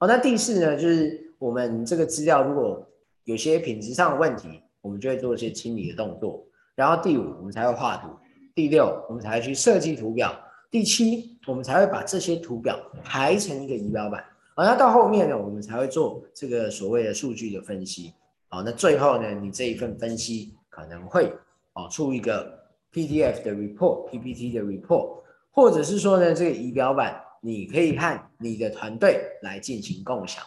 [0.00, 2.84] 好，那第四呢，就是我们这个资料如果
[3.22, 4.60] 有些品质上的问题。
[4.82, 6.42] 我们就会做一些清理的动作，
[6.74, 8.08] 然后第五，我们才会画图；
[8.54, 10.30] 第六，我们才会去设计图表；
[10.70, 14.24] 第七，我们才会把这些图表排成一个仪表板。
[14.54, 18.14] 好，那到后面呢，我们才会做这个所谓的数据的分析。
[18.48, 21.30] 好，那最后呢，你这一份分析可能会
[21.74, 22.58] 哦出一个
[22.90, 25.18] PDF 的 report、PPT 的 report，
[25.50, 30.44] 或者是说呢，这个仪表板你可以和你的团队来进行共享。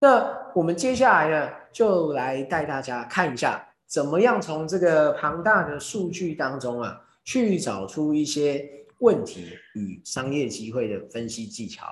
[0.00, 8.66] 那我们接下来呢，就来带大家看一下，怎么样从这个庞大的数据当中啊，去找出一些
[9.00, 11.86] 问题与商业机会的分析技巧。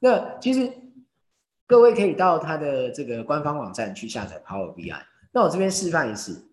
[0.00, 0.70] 那其实
[1.66, 4.92] 各位可以到它的这个官方网站去下载 Power BI。
[5.32, 6.44] 那我这边示范一次，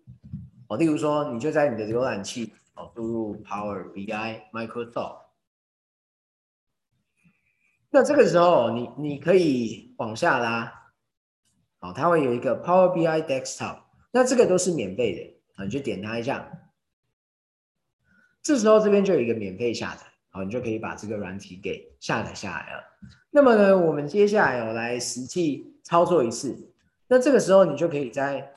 [0.68, 5.21] 哦，例如说，你就在你的浏览器哦，输入 Power BI Microsoft。
[7.94, 10.72] 那这个时候，你你可以往下拉。
[11.78, 16.50] 好，它会有一个 Power BI Desktop，那这个都是免费的啊，你就点它一下。
[18.40, 22.82] 这时候这边就有一个免费下载，好，你就可以把这个软体给下载下来了。
[23.30, 26.72] 那么呢，我们接下来有来实际操作一次。
[27.08, 28.54] 那这个时候你就可以在，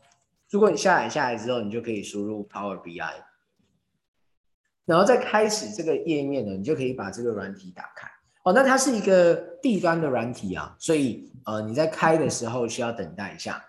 [0.50, 3.04] 如果你下载下来之后，你就可以输入 Power BI，
[4.86, 8.10] 然后再开始这个页面呢，你就可以把这个软体打开。
[8.46, 13.66] 哦，那它是一个地端的软体啊，所以呃你在开的时候需要等待一下。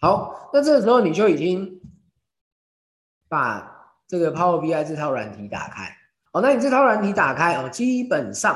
[0.00, 1.80] 好，那这个时候你就已经
[3.28, 5.96] 把这个 Power BI 这套软体打开。
[6.30, 8.54] 哦，那你这套软体打开哦，基本上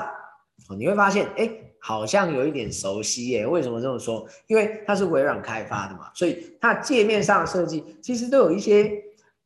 [0.69, 3.45] 哦你会发现，哎，好像有一点熟悉耶。
[3.45, 4.25] 为什么这么说？
[4.47, 9.03] 因为它是微软开发的嘛，所以它界面上的设计其实都有一些。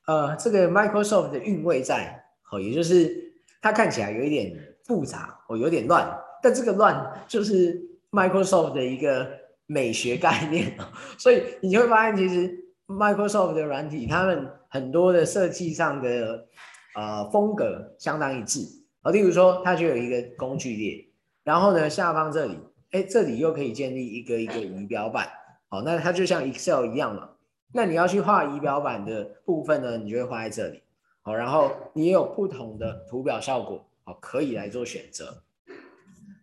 [0.08, 3.14] 呃，这个 Microsoft 的韵味在，哦，也就是
[3.60, 4.50] 它看起来有一点
[4.86, 7.78] 复杂，哦，有点乱，但这个乱就是
[8.10, 9.30] Microsoft 的一个
[9.66, 10.72] 美学概念，
[11.18, 12.50] 所以你就会发现，其实
[12.86, 16.46] Microsoft 的软体，他们很多的设计上的
[16.94, 18.60] 呃风格相当一致，
[19.02, 21.04] 哦，例如说，它就有一个工具列，
[21.44, 22.58] 然后呢，下方这里，
[22.92, 25.28] 哎，这里又可以建立一个一个仪表板，
[25.68, 27.28] 好，那它就像 Excel 一样嘛。
[27.72, 30.82] 那你要去画仪表板的部分呢，你就会画在这里，
[31.20, 35.42] 好，然后你也有不同的图表效果，好，可以来做选择。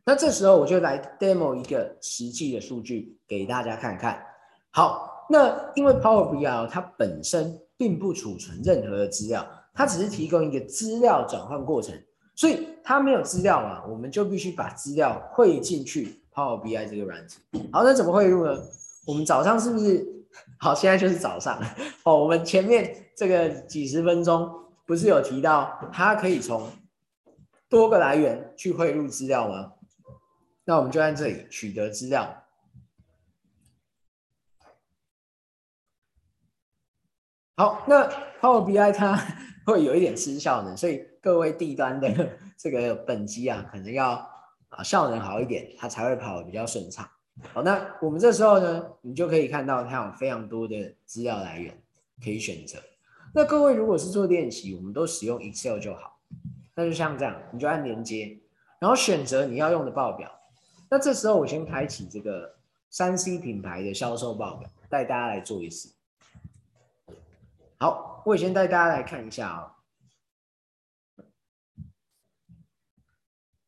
[0.05, 4.23] 那这时候我就来 demo 一个实际的数据给大家看看。
[4.69, 11.99] 好，那因为 Power BI 它本身并不储存任何的资料，它只是提供一个资料转换过程，
[12.35, 17.67] 所以它没有资料嘛，我们就必须把资料汇进去 Power BI 这个软体。
[17.73, 18.61] 好，那怎么汇入呢？
[19.07, 20.13] 我们早上是不是？
[20.59, 21.61] 好，现在就是早上
[22.03, 22.17] 哦。
[22.23, 24.49] 我们前面这个几十分钟
[24.85, 26.71] 不是有提到，它可以从
[27.69, 29.73] 多个来源去汇入资料吗？
[30.63, 32.43] 那我们就在这里取得资料。
[37.57, 38.07] 好，那
[38.41, 39.15] Power BI 它
[39.65, 44.29] 会有一点吃效能，所以各位地端的 这个本机啊，可能要
[44.69, 47.09] 啊效能好一点，它才会跑得比较顺畅。
[47.53, 51.77] 好，那我们这时候呢，你就可以看到它有非常多的资料来源
[52.23, 52.79] 可以选择。
[53.33, 56.19] 那各位如果是做练习，我们都使用 Excel 就好。
[56.73, 58.39] 那就像这样，你就按连接，
[58.79, 60.31] 然后选择你要用的报表。
[60.89, 62.55] 那这时候我先开启这个
[62.89, 65.93] 三 C 品牌的销售报表，带大家来做一次。
[67.77, 69.75] 好，我先带大家来看一下啊。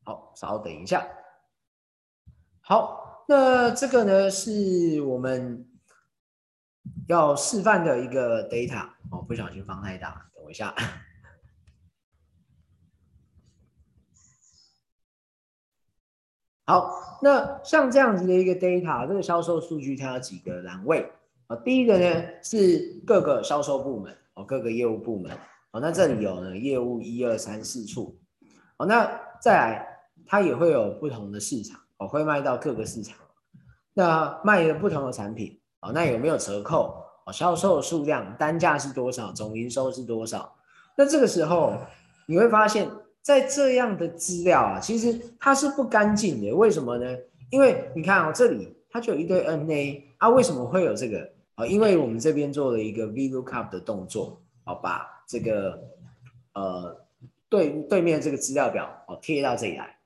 [0.04, 1.06] 好，稍等一下。
[2.60, 3.07] 好。
[3.30, 5.68] 那这个呢，是我们
[7.08, 10.74] 要示范的一个 data 哦，不小心放太大，等我一下。
[16.64, 21.12] 好，那像这样子的一个 data，这个销售数据它有几个栏位
[21.48, 21.56] 啊？
[21.56, 25.36] 第一个呢是各个销售部门哦，各个业务部门
[25.72, 28.18] 哦，那这里有呢业务一二三四处
[28.78, 29.86] 哦，那再来
[30.24, 33.16] 它也会有不同的市场哦，会卖到各个市场，
[33.94, 37.32] 那卖的不同的产品哦，那有没有折扣哦？
[37.32, 39.32] 销售数量单价是多少？
[39.32, 40.56] 总营收是多少？
[40.96, 41.74] 那这个时候
[42.26, 42.88] 你会发现。
[43.20, 46.50] 在这样的资料啊，其实它是不干净的。
[46.50, 47.14] 为什么呢？
[47.50, 51.66] 因为你看、哦，这里它就有一堆 NA 啊，为什么会有这个啊？
[51.66, 55.78] 因为我们这边做了一个 VLOOKUP 的动作，好，把这个
[56.54, 56.96] 呃
[57.50, 59.97] 对对面这个资料表哦贴到这里来。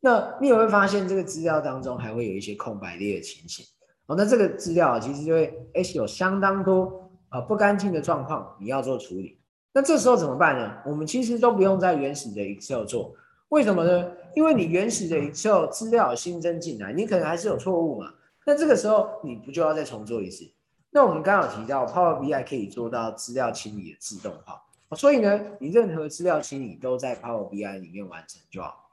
[0.00, 3.64] 那你也会发现这个资料当中还会有一些空白列的情形。
[4.06, 9.38] 哦，那这个资料其实就会哎有相当多啊不干净的状况，你要做处理。
[9.72, 10.78] 那这时候怎么办呢？
[10.84, 13.14] 我们其实都不用在原始的 Excel 做，
[13.50, 14.10] 为什么呢？
[14.34, 18.12] 因为你原始的 Excel 资料新增进来，你可能还是有错误嘛。
[18.46, 20.44] 那这个时候你不就要再重做一次？
[20.90, 24.60] 那我们刚好提到 Power BI 可以做到资料清理的自动化，
[24.96, 28.89] 所以呢，你任何资料清理都在 Power BI 里面完成就好。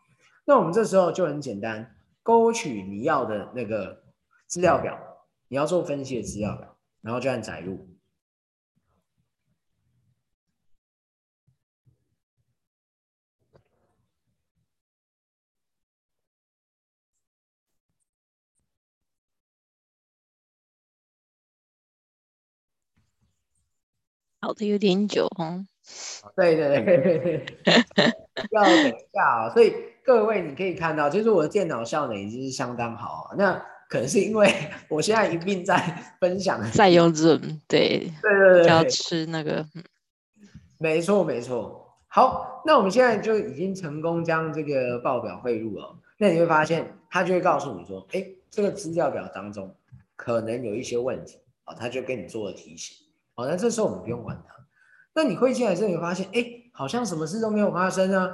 [0.49, 1.93] 那我们这时候就很简单，
[2.23, 4.01] 勾取你要的那个
[4.45, 4.97] 资料表，
[5.49, 7.89] 你要做分析的资料表，然后就按载入。
[24.39, 25.65] 跑的有点久哦。
[26.37, 27.45] 对对对，
[28.51, 29.53] 要等一下啊、哦。
[29.53, 29.73] 所以
[30.07, 33.35] 各位，你可以看到，其实我的电脑效能已经是相当好。
[33.37, 34.49] 那可能是因为
[34.87, 35.77] 我现在一并在
[36.21, 39.65] 分享，在用 Zoom，对对对对，要吃那个。
[40.77, 41.93] 没错没错。
[42.07, 45.93] 好，那我们现在就已经成功将这个报表汇入了。
[46.17, 49.75] 那你会发现，它就会告诉你说，哎，这个资料表当中
[50.15, 52.95] 可能有一些问题啊，它就跟你做了提醒。
[53.35, 54.53] 好，那这时候我们不用管它。
[55.13, 58.33] 那你汇进来之后，你会发现，哎，好像什么事都没有发生啊。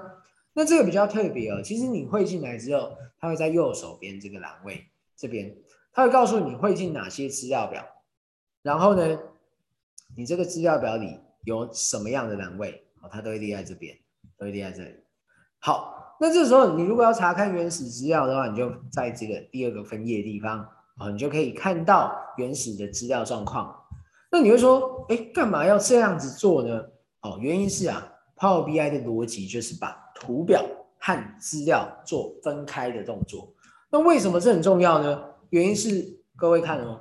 [0.53, 1.61] 那这个比较特别哦。
[1.61, 4.85] 其实你汇进来之后，它会在右手边这个栏位
[5.15, 5.55] 这边，
[5.91, 7.83] 它会告诉你汇进哪些资料表。
[8.61, 9.19] 然后呢，
[10.15, 13.97] 你这个资料表里有什么样的栏位，哦，它都会列在这边，
[14.37, 14.95] 都会列在这里。
[15.59, 20.67] 好，那这时候你如果要查看原始资料的话，你就在这个第二个分页地方，
[20.99, 23.75] 哦，你就可以看到原始的资料状况。
[24.31, 26.83] 那你会说，哎，干嘛要这样子做呢？
[27.21, 30.63] 哦，原因是啊，Power BI 的逻辑就是把图表
[30.99, 33.53] 和资料做分开的动作。
[33.89, 35.23] 那为什么这很重要呢？
[35.49, 36.99] 原因是各位看哦，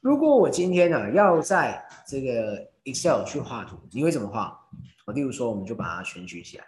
[0.00, 4.58] 如果我今天呢、啊、要在这个 Excel 去画图，你会怎么画？
[5.06, 6.64] 我，例如说，我们就把它选举起来。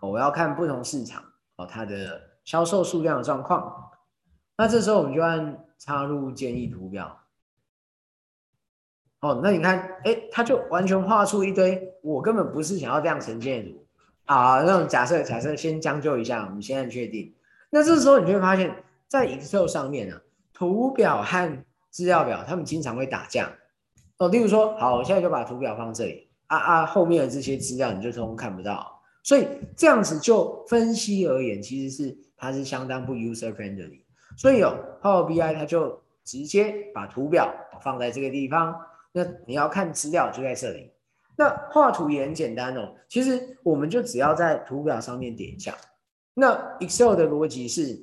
[0.00, 1.22] 我要看不同市场
[1.56, 3.90] 哦，它的销售数量的状况。
[4.56, 7.20] 那这时候我们就按插入建议图表。
[9.20, 13.81] 哦，那你看，哎，它就完全画出一堆我根本不是想要这样呈现的
[14.34, 14.62] 啊。
[14.62, 17.32] 那种假设，假设先将就一下，我们先按确定。
[17.70, 18.74] 那这时候你就会发现，
[19.08, 20.22] 在 Excel 上面呢、啊，
[20.52, 23.50] 图表和资料表它们经常会打架。
[24.18, 29.00] 哦，例如说，好，我现在就把图表放这里，啊啊，后面的这些资料你就通通看不到。
[29.24, 34.02] 所以这样子就分析而言，其实是它是相当不 user friendly。
[34.36, 37.52] 所以哦，Power BI 它就直接把图表
[37.82, 38.74] 放在这个地方。
[39.12, 40.91] 那你要看资料就在这里，
[41.36, 42.94] 那画图也很简单哦。
[43.08, 45.76] 其实我们就只要在图表上面点一下。
[46.34, 48.00] 那 Excel 的逻辑是，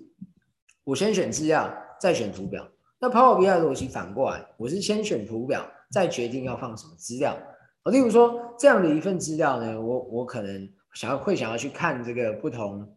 [0.83, 2.67] 我先选资料，再选图表。
[2.99, 7.37] 那 Power BI 的逻辑反过来，我是先选图表，再决定要放什么资料。
[7.85, 12.95] 例如说这样的一份资料呢，我我可能想要会想要去看这个不同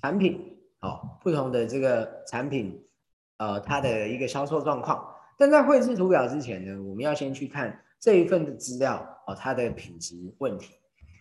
[0.00, 0.38] 产品，
[0.82, 2.80] 哦，不同的这个产品，
[3.38, 5.04] 呃，它的一个销售状况。
[5.38, 8.96] 但在绘制图表之前呢，我们要先去看这一份的资料
[9.28, 10.74] 哦，它的品质问题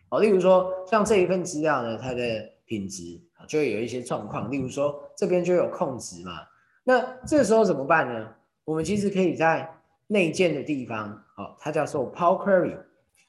[0.10, 0.20] 哦。
[0.20, 4.50] 例如说，像这一份资料呢，它的品质就会有一些状况。
[4.50, 6.40] 例如说，这边就有空值嘛，
[6.84, 8.34] 那这时候怎么办呢？
[8.66, 9.72] 我们其实可以在
[10.08, 12.76] 内建的地方哦，它叫做 Power Query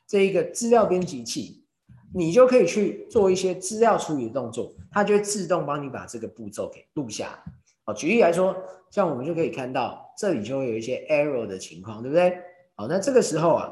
[0.07, 1.63] 这一个资料编辑器，
[2.15, 7.53] 你就可以去做一些资料处理的动作，它就会自动帮你把这个步骤给录下来。
[7.85, 8.57] 好，举例来说，
[8.91, 12.39] 像我们就可以看到，这里就会有一些 error 的情况，对不对？
[12.75, 13.71] 好，那这个时候啊，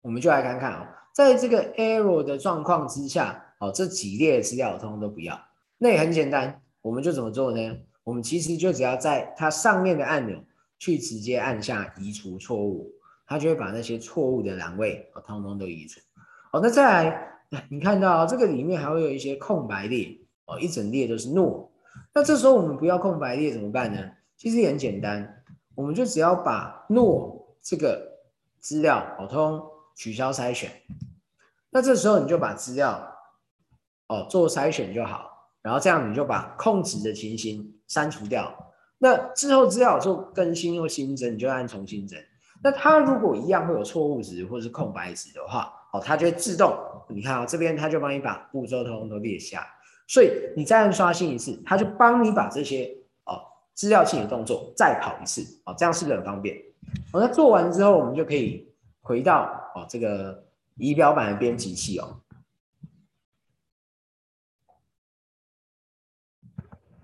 [0.00, 5.38] 我们就来看看啊，在这个 error 的状况之下，好，这几列资料通通都不要。
[5.78, 7.78] 那也很简单，我们就怎么做呢？
[8.02, 10.42] 我们其实就只要在它上面的按钮
[10.78, 12.90] 去直接按下移除错误，
[13.26, 16.00] 它就会把那些错误的栏位啊，通通都移除。
[16.50, 17.28] 好，那再来，
[17.68, 21.68] 你看到这个里面还会有一些空白列哦，一整列都是 null。
[22.14, 23.98] 那这时候我们不要空白列怎么办呢？
[24.36, 25.44] 其实也很简单，
[25.74, 28.18] 我们就只要把 NOR 这个
[28.60, 29.62] 资料哦通
[29.96, 30.70] 取消筛选。
[31.70, 33.16] 那这时候你就把资料
[34.08, 35.30] 哦做筛选就好，
[35.62, 38.72] 然后这样你就把空值的情形删除掉。
[38.98, 42.18] 那之后资料做更新或新增，你就按重新增。
[42.62, 46.76] 那它如果一样会有错误值或是空白值的话，哦，它就会自动，
[47.08, 49.66] 你看啊、哦，这边它就帮你把步骤通通都列下，
[50.06, 52.94] 所以你再按刷新一次，它就帮你把这些
[53.24, 53.40] 哦
[53.74, 56.54] 资料清理动作再跑一次，哦，这样是不是很方便？
[57.12, 62.20] 哦，那做完之后，我们就可以回到哦这个仪表板的编辑器哦。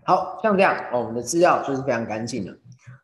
[0.04, 2.56] 好像这样哦，我们的资料就是非常干净的。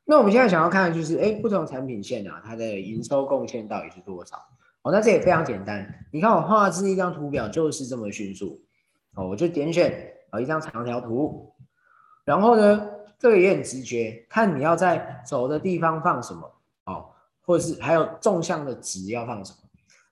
[0.04, 4.36] 那我们现在想要看的就是，哎，不同产品线啊，它的营收贡献到底是多少？
[4.82, 6.06] 哦，那这也非常简单。
[6.12, 8.60] 你看我画这一张图表就是这么迅速。
[9.14, 11.52] 哦，我就点选啊一张长条图，
[12.24, 16.50] 然后呢，这个也很直觉，看你要在走的地方放什么，
[17.52, 19.58] 或者是还有纵向的值要放什么。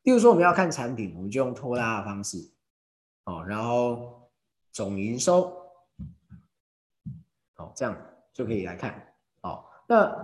[0.02, 2.36] 例如说我们要看产品，我们就用拖拉的方式
[3.24, 4.28] 哦，然后
[4.70, 5.56] 总营收。
[7.56, 7.96] 哦，这样
[8.34, 9.14] 就可以来看。
[9.40, 10.14] 哦，那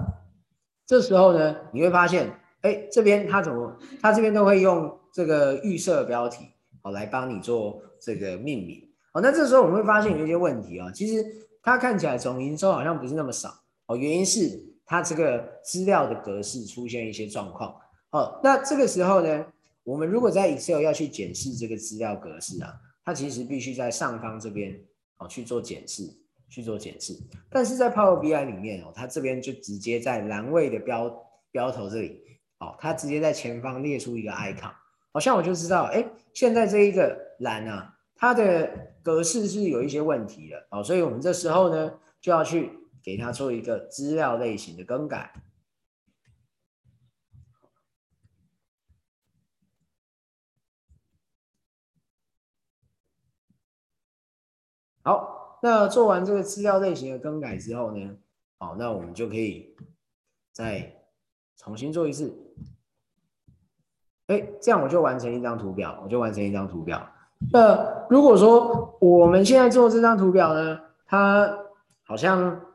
[0.85, 6.51] 这时候呢，你会发现，哎，这边它怎么，它这边都会用这个预设标题，
[6.83, 8.87] 哦，来帮你做这个命名。
[9.15, 11.25] 哦，那这时候我们会发现有一些问题啊，其实
[11.63, 13.55] 它看起来总营收好像不是那么少。
[13.87, 17.77] 哦，原因是它这个资料的格式出现一些状况。
[18.13, 19.47] 哦，那这个时候呢，
[19.85, 22.73] 我们如果在 Excel 要去检视这个资料格式啊，
[23.05, 24.81] 它其实必须在上方这边
[25.19, 26.11] 哦去做检视。
[26.49, 27.13] 去做检视，
[27.51, 31.13] 但是在 Power BI 里面哦，它这边就直接在栏位的标
[31.51, 32.23] 标头这里
[32.61, 34.71] 哦，它直接在前方列出一个 icon，
[35.13, 38.71] 好像我就知道，哎，现在这一个栏啊，它的
[39.03, 42.71] 格式是有一些问题的哦，所以我们这时候呢就要去
[43.07, 45.33] 给它做一个资料类型的更改。
[55.03, 55.35] 好。
[55.63, 58.19] 那做完这个资料类型的更改之后呢，
[58.59, 59.75] 好，那我们就可以
[60.53, 61.03] 再
[61.57, 62.55] 重新做一次。
[64.27, 67.11] 哎，这样我就完成一张图表，我就完成一张图表。
[67.51, 71.59] 那如果说我们现在做这张图表呢，它
[72.05, 72.66] 好像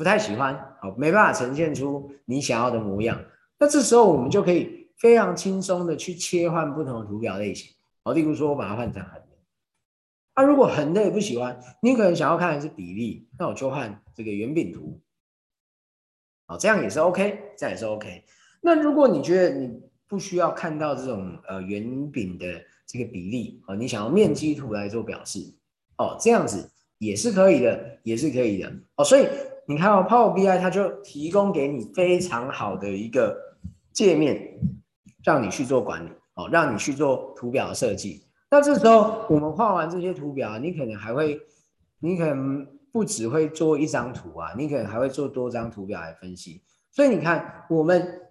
[0.00, 3.22] 不太喜欢，好，没办法呈现出你想要的模样。
[3.58, 7.70] 那这时候我们就可以非常轻松的去切换不同的图表类型。
[8.02, 9.20] 好，例如说我把它换成横。
[10.34, 14.98] 那、如果横的也不喜欢，你可能想要看的是比例，那我就换这个圆饼图，
[16.46, 18.24] 好，这样也是 OK，这样也是 OK。
[18.62, 22.46] 那如果你觉得你不需要看到这种呃圆饼的
[22.86, 25.40] 这个比例，哦，你想要面积图来做表示，
[25.98, 29.28] 哦，这样子也是可以的，也是可以的，哦，所以
[29.70, 33.38] 你看哦，Power BI 它就提供给你非常好的一个
[33.92, 34.58] 界面，
[35.22, 38.26] 让你去做管理，哦，让你去做图表设计。
[38.50, 41.40] 那这时候我们画完这些图表，你可能还会，
[42.00, 46.64] 你可能不只会做一张图啊，你可能还会做多张图表来分析。
[46.90, 48.22] 所以你看，我们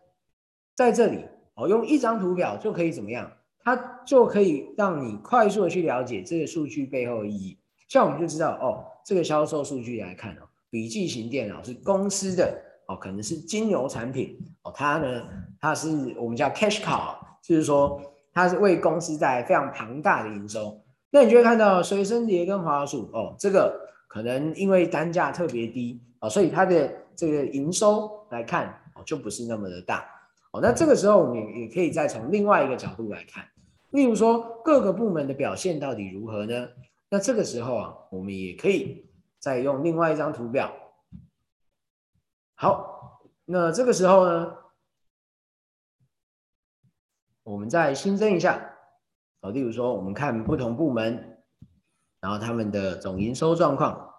[0.75, 1.23] 在这里
[1.55, 3.31] 哦，用一张图表就可以怎么样？
[3.63, 7.57] 它就可以让你快速的去了解这个数据背后的意义。
[7.87, 15.23] 像我们就知道哦，这个销售数据来看哦，笔记型电脑是公司的哦，可能是金牛产品哦，它呢，
[15.59, 18.01] 它是我们叫 cash cow，就是说。
[18.31, 30.05] 它是为公司带来非常庞大的营收，那你就会看到随身碟跟滑鼠哦，这个可能因为单价特别低哦，所以它的这个营收来看哦就不是那么的大
[30.51, 30.61] 哦。
[30.61, 33.43] 那这个时候我们也可以再从另外一个角度来看，
[33.89, 36.67] 例如说各个部门的表现到底如何呢？
[37.09, 39.03] 那这个时候啊，我们也可以
[39.39, 40.71] 再用另外一张图表。
[42.55, 44.55] 好，那这个时候呢？
[47.43, 48.75] 我们再新增一下，
[49.41, 51.39] 哦，例如说，我们看不同部门，
[52.19, 54.13] 然后他们的总营收状况，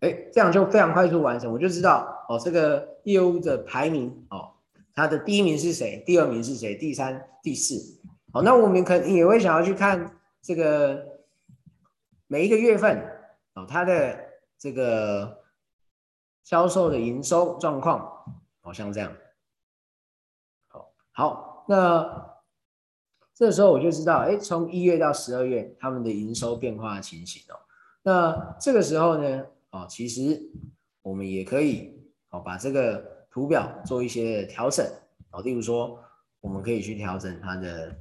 [0.00, 4.54] 哎，这样就非常快速完成，我就知道哦，这个业务的排名哦，
[4.94, 8.00] 它的第一名是谁，第二名是谁，第三、第四，
[8.32, 11.20] 好，那我们可能也会想要去看这个
[12.26, 13.15] 每一个月份
[13.56, 14.16] 哦，它的
[14.56, 15.42] 这个
[16.44, 18.08] 销售的营收状况，
[18.60, 19.12] 好像这样，
[20.68, 21.64] 好，好。
[21.68, 22.36] 那
[23.34, 27.58] 这时候我就知道，哎，从一月到十二月，他们的营收变化情形哦。
[28.02, 30.40] 那这个时候呢，哦，其实
[31.02, 34.86] 我们也可以哦，把这个图表做一些调整
[35.32, 35.42] 哦。
[35.42, 35.98] 例如说，
[36.40, 37.98] 我们可以去调整它的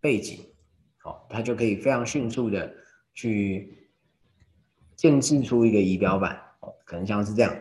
[0.00, 0.44] 背景，
[1.04, 2.74] 哦，它就可以非常迅速的
[3.14, 3.83] 去
[4.96, 7.54] 建置出一个仪表板，哦，可能像是这样，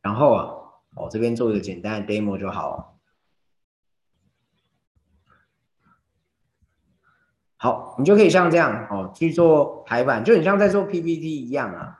[0.00, 0.54] 然后啊，
[0.94, 2.98] 哦，这边做一个简单的 demo 就好。
[7.58, 11.98] 好，你就可以像这样哦去做排版，就很像在做 PPT 一样啊。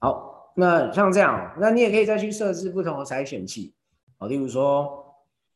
[0.00, 3.74] 好，那像这样，那你也可以再去设置不同的筛选器，
[4.18, 5.09] 哦，例如说，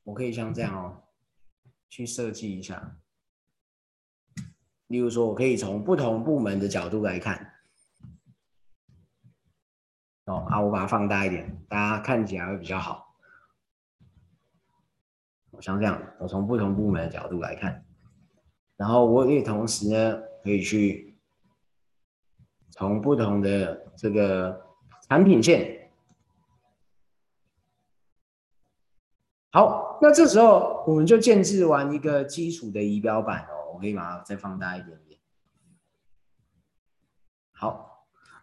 [0.05, 1.03] 我可以像这样哦，
[1.89, 2.97] 去设计一下。
[4.87, 7.53] 例如说，我可以从不同部门的角度来看。
[10.27, 13.17] 哦啊，我把它放大一点，大家看起来会比较好。
[15.51, 17.85] 我像这样，我从不同部门的角度来看，
[18.77, 21.19] 然后我也同时呢，可以去
[22.71, 24.67] 从不同的这个
[25.09, 25.91] 产品线。
[29.53, 35.19] 好，那这时候我们就建置完一个基础的仪表板哦，我可以把它再放大一点点。
[37.53, 37.91] 好。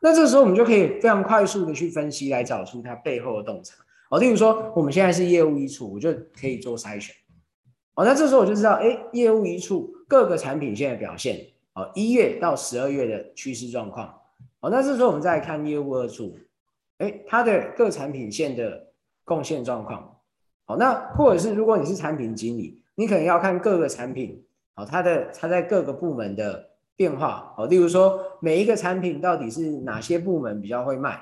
[0.04, 3.76] 那这时候我们就可以非常快速的去分析，来找出它背后的洞察。
[4.10, 7.16] 哦，例如说我们现在是业务一处，我就可以做筛选。
[7.94, 14.12] 哦，那这时候我就知道，哎，业务一处各个产品线的表现，哦，一月到十二月的趋势状况。
[14.62, 16.36] 哦，那这时候我们再来看业务二处，
[16.98, 18.88] 哎，它的各产品线的
[19.24, 20.11] 贡献状况。
[20.78, 24.44] 那或者是如果你是产品经理，你可能要看各个产品，
[24.76, 26.70] 哦，它的它在各个部门的。
[26.94, 31.20] 变化哦，例如说每一个产品到底是哪些部门比较会卖，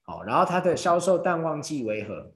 [0.00, 2.32] 好，然后它的销售淡旺季为何，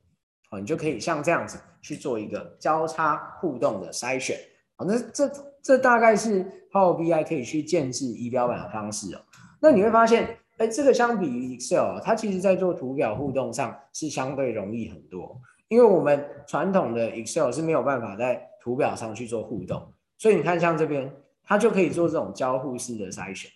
[0.50, 4.36] 好，你就可以像这样子去做一个交叉互动的筛选，
[4.76, 5.30] 好，那这
[5.62, 9.20] 这大概是 Power BI 可以去建置仪表板的方式哦。
[9.62, 21.14] 那你会发现，哎，这个相比于 Excel，它其实在做图表互动上是相对容易很多，因为我们传统的 Excel 是没有办法在图表上去做互动，所以你看像这边。
[21.46, 23.50] 它就可以做这种交互式的筛选，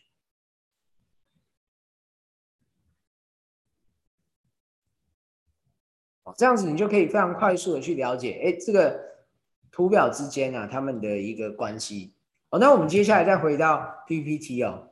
[6.25, 9.01] 哦，这样子你就可以非常快速的去了解，哎，这个
[9.71, 12.13] 图表之间啊，他们的一个关系。
[12.51, 14.91] 哦，那我们接下来再回到 PPT 哦，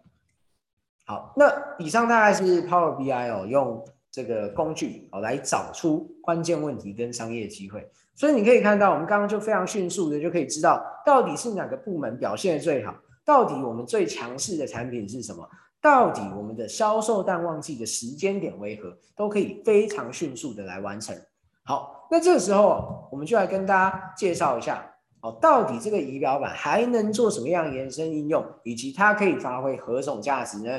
[1.05, 3.87] 好，那以上大概是 Power BI 哦，用
[4.17, 7.87] 这个工具哦来找出关键问题跟商业机会。
[8.15, 12.95] 所以你可以看到，我们刚刚就非常迅速的就可以知道，到底是哪个部门表现的最好，
[13.27, 15.47] 到底我们最强势的产品是什么，
[15.83, 21.15] 到底我们的销售淡旺季的时间点为何，都可以非常迅速的来完成。
[21.63, 24.91] 好，那这个时候我们就来跟大家介绍一下，
[25.21, 30.71] 哦，到底这个仪表板还能做什么样的延伸应用，以及它可以发挥何种价值呢？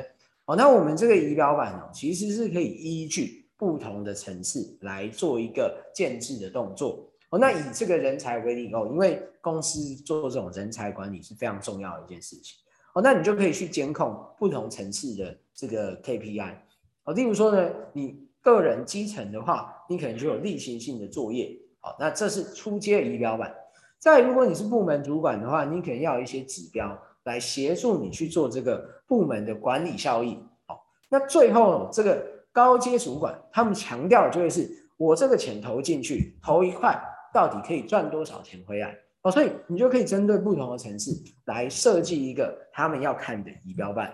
[0.47, 7.07] 哦，那我们这个仪表板哦，其实是可以依据不同的层次来做一个建制的动作。
[7.29, 12.55] 哦，那以这个人才为例哦，因为公司做这种人才管理是非常重要的一件事情
[12.93, 16.53] 哦，那你就可以去监控不同层次的这个 KPI
[17.03, 23.53] 哦，例如说呢，你个人基层的话，你可能就有例行性的作业，好，那这是初阶仪表板。
[23.99, 30.37] 再如果你是部门主管的话，你可能要有一些指标来协助你去做这个部门的管理效益，
[30.67, 37.01] 好，那最后这个高阶主管他们强调的就会是我这个钱投进去，投一块。
[37.33, 39.29] 到底可以赚多少钱回来哦？
[39.29, 41.11] 所以你就可以针对不同的城市
[41.45, 44.11] 来设计一个他们要看的仪表板。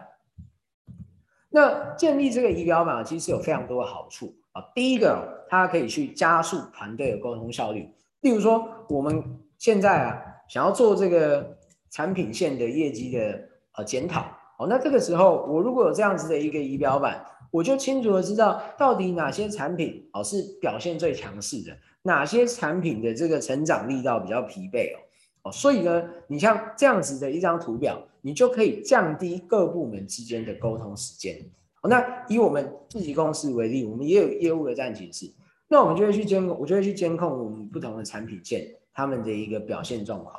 [1.48, 4.62] 那建立这个仪表板其实有非常多的好处啊。
[4.76, 7.88] 第一个，它可以去加速团队的沟通效率。
[8.22, 9.24] 例如说，我们
[9.58, 11.56] 现在啊想要做这个
[11.92, 14.26] 产品线的业绩的呃检讨
[14.68, 21.76] 那这个时候我如果有这样子的一个仪表板，我就清楚的知道到底哪些产品哦是表现最强势的。
[22.06, 25.00] 哪些产品的这个成长力道比较疲惫哦？
[25.44, 31.38] 哦，所以呢，你像这样子的一张图表，你就可以降低各部门之间的沟通时间。
[31.82, 35.32] 哦，那以我们自己公司为例，我们也有业务的战情室，
[35.70, 40.36] 那我们就会去监控，我就会去监控我们不同的产品线他们的一个表现状况。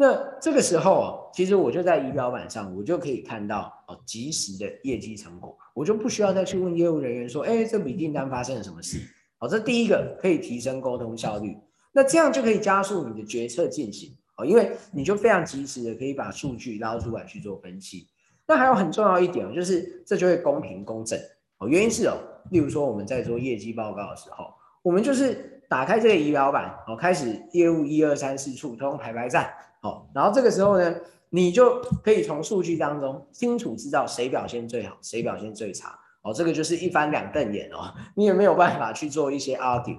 [0.00, 9.00] 那这个时候，其实我就在仪表板上，我就可以看到哦，即时的业绩成果，我就不需要再去问业务人员说，哎，这笔订单发生了什么事？
[9.38, 11.58] 好，这第一个可以提升沟通效率，
[11.90, 18.06] 那这样就可以加速你的决策进行哦，因为你就非常及时的可以把数据捞出来去做分析。
[18.46, 21.18] 那还有很重要一点就是这就会公平公正
[21.58, 22.16] 哦，原因是哦，
[22.52, 24.46] 例如说我们在做业绩报告的时候，
[24.80, 30.94] 我们就是打开这个仪表板哦，开始业务一二三四处通排排站哦，然后这个时候呢，
[31.30, 35.98] 你就可以从数据当中清楚知道谁表现最好，谁表现最差。
[36.22, 39.98] 哦，这个就是一翻两瞪眼哦， 你也没有办法去做一些 argue。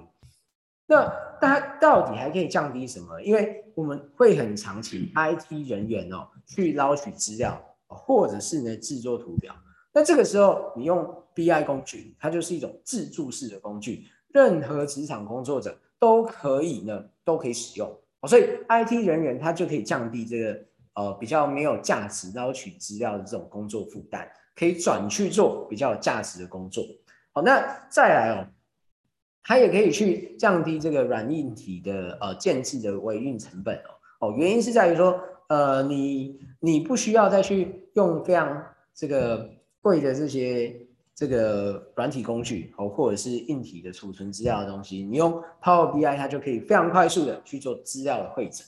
[0.86, 1.04] 那
[1.40, 3.20] 大家到底还可以降低什么？
[3.22, 9.54] 因为我们会很常请 IT 人员哦去捞取资料，或者是呢制作图表。
[9.92, 11.02] 那这个时候你用
[11.34, 17.90] BI 工具，它就是一种自助式的工具，任何职场工作者都可以呢都可以使用。
[18.20, 20.60] 哦所以 IT 人员他就可以降低这个
[20.94, 26.84] 呃比较没有价值捞取资料的这种工作负担，可以转去做比较有价值的工作。
[27.32, 28.46] 好，那再来哦。
[29.42, 35.18] 它也可以去降低这个软硬体的呃建置的维运成本哦哦，原因是在于说
[35.48, 38.62] 呃你你不需要再去用非常
[38.94, 39.50] 这个
[39.80, 40.86] 贵的这些
[41.20, 45.30] 这个软体工具哦，或者是硬体的储存资料的东西，你用
[45.62, 48.66] Power BI 它就可以非常快速的去做资料的汇整。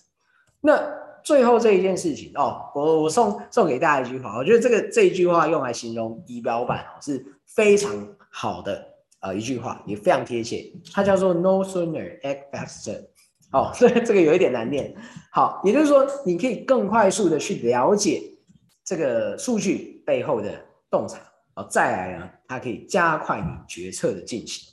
[0.61, 0.79] 那
[1.25, 7.91] 最后这一件事情哦，我我送送给大家一句话，我觉得这个这一句话用来形容仪表板哦是非常
[8.29, 8.87] 好的。
[9.21, 13.03] 呃，一句话也非常贴切，它叫做 “No sooner act faster”。
[13.53, 14.95] 哦，所 以这个有一点难念。
[15.31, 18.21] 好，也就是说，你可以更快速的去了解
[18.85, 20.51] 这个数据背后的
[20.91, 21.19] 洞察。
[21.55, 24.73] 哦，再来呢，它可以加快你决策的进行。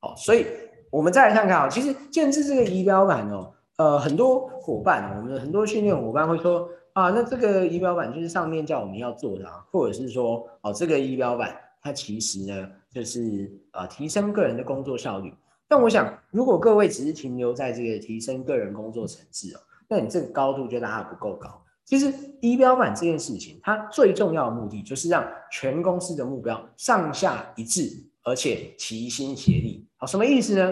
[0.00, 0.46] 哦，所以
[0.90, 12.68] 我们再来看看啊，其实建置这个仪表板哦，呃，很多伙伴，我们的很多训练伙伴会说啊，那这个仪表板就是上面叫我们要做的啊，或者是说哦，这个仪表板它其实呢。
[12.88, 15.30] 就是呃提升个人的工作效率，
[15.68, 21.62] 但我想如果各位只是停留在这个提升个人工作层次哦，那你这个高度就拉得不够高。
[21.86, 22.12] 其实
[22.42, 27.90] 仪表板这件事情，它最重要的目的就是让全公司的目标上下一致，
[28.22, 29.88] 而且齐心协力。
[29.96, 30.70] 好，什么意思呢？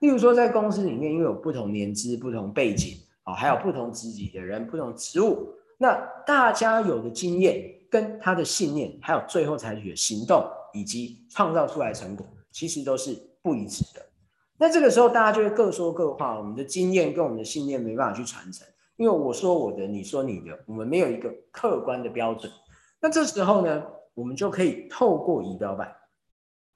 [0.00, 5.48] 例如说在公司里面，因为有不同年资、不同背景，啊，还有不同职级的人、不同职务，
[5.78, 5.94] 那
[6.26, 10.44] 大家有的经验跟他的信念，还有最后采取的行动。
[10.74, 14.06] 以及创造出来的成果，其实都是不一致的。
[14.58, 22.50] 那这个时候，大家就会各说各话，我们的经验跟我们的信念没办法去传承，因为我说我的，你说你的，我们没有一个客观的标准。
[23.00, 23.82] 那这时候呢，
[24.14, 25.94] 我们就可以透过仪表板，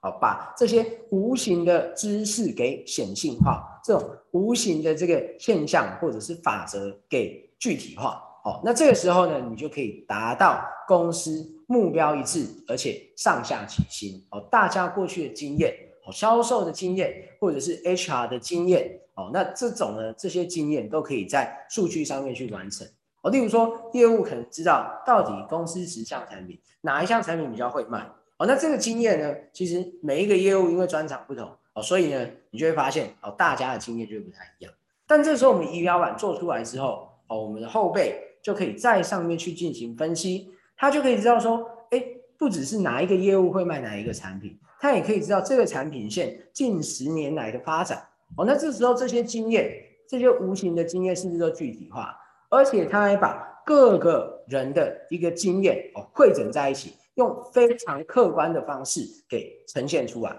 [0.01, 8.21] 好，把这些无形的知识给显性化，这种无形的这个现象或者是法则给具体化。
[8.43, 14.23] 好，那这个时候呢，你就可以达到公司目标一致，而且上下齐心。
[14.31, 15.73] 哦，大家过去的经验，
[16.05, 22.87] 哦，销售的经验，或者是 HR 的经验，哦，那这种呢，这些经验都可以在数据上面去完成。
[23.21, 27.99] 哦，例如说，业务可能知道到底公司十项产品哪一项产品比较会卖。
[28.37, 34.73] 哦，那这个经验呢，其实每一个业务因为专长不同，哦，所以呢，你就会发现，哦，大家的经验就会不太一样。
[35.05, 38.27] 但这时候我们仪表板做出来之后，哦，我们的后辈。
[38.43, 42.03] 就可以在上面去进行分析，他就可以知道说，哎，
[42.39, 48.03] 不只是哪一个业务会卖哪一个产品，他也可以知道这个产品线近十年来的发展。
[48.37, 49.73] 哦，那这时候这些经验，
[50.07, 52.15] 这些无形的经验甚至都具体化？
[52.49, 60.35] 而且他还把各个人的一个经验哦汇整在一起，用非常客观的方式给呈现出来。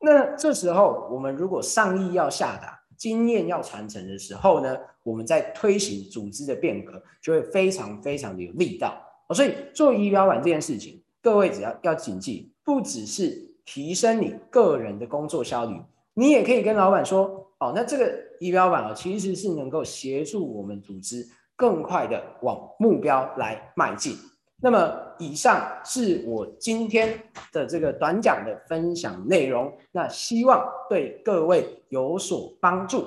[0.00, 8.96] 那这时候我们如果上意要下达，经验要传承的时候呢，我们在推行组织的变革，就会非常非常的有力道。
[9.34, 15.76] 所以做仪表板这件事情，各位只要要谨记，不只是提升你个人的工作效率，
[16.18, 24.16] 你也可以跟老板说，哦，那这个仪表板啊，其实是能够协助我们组织更快的往目标来迈进。
[24.60, 27.16] 那么以上是我今天
[27.52, 33.04] 的这个短讲的分享内容，那希望对各位有所帮助。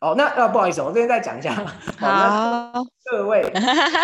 [0.00, 1.54] 哦，那呃不好意思，我这边再讲一下。
[1.98, 2.08] 好，
[2.72, 3.50] 好各位，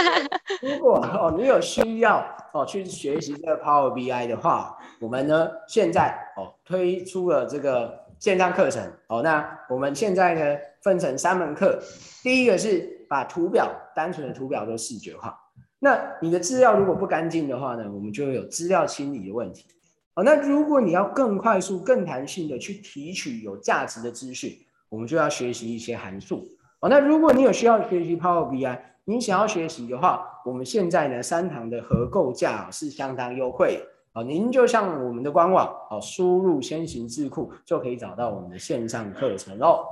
[0.62, 8.82] 如果哦你有需要哦去学习这个 Power BI 的话，我们呢现在哦推出了这个线上课程。
[9.08, 11.78] 哦，那我们现在呢分成三门课，
[12.22, 15.38] 第一个是把图表单纯的图表都视觉化。
[15.78, 19.66] 那你的资料如果不干净的话呢，我们就会有资料清理的问题。
[20.14, 24.58] 哦，那如果你要更快速、更弹性的去提取有价值的资讯，
[24.90, 26.46] 我们就要学习一些函数。
[26.80, 33.86] 哦，那如果你有需要学习 Power BI，你想要学习的话，我们现在呢三堂的合购价是相当优惠的。
[34.12, 39.86] 好，您就像我们的官网，好，输入先行智库就可以找到我们的线上课程喽。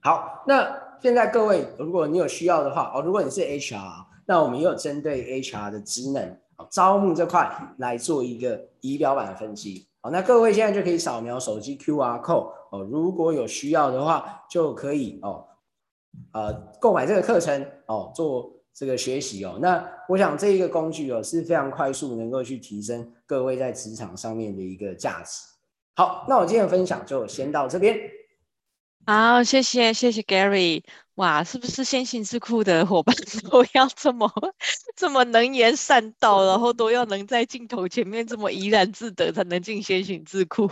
[0.00, 0.68] 好，那
[1.00, 4.08] 现在各位，如果你有需要的话，哦，如果你是 HR。
[4.30, 6.36] 那我们也有针对 HR 的职能，
[6.68, 9.87] 招募这块来做一个仪表板的分析。
[10.10, 15.46] 那各位现在就可以扫描手机 QR code 哦，如果有需要的话，就可以哦，
[16.32, 19.58] 呃，购买这个课程哦，做这个学习哦。
[19.60, 25.40] 那我想这一个工具哦是非常快速，能够去提升各位在职场上面的一个价值。
[25.96, 27.98] 好，那我今天的分享就先到这边。
[29.06, 30.82] 好，谢谢谢谢 Gary，
[31.18, 33.14] 哇，是不是先行智库的伙伴
[33.50, 34.30] 都要这么
[34.94, 40.70] 这么能言善道，然后都要能在镜头前面这么怡然自得，才能进先行智库？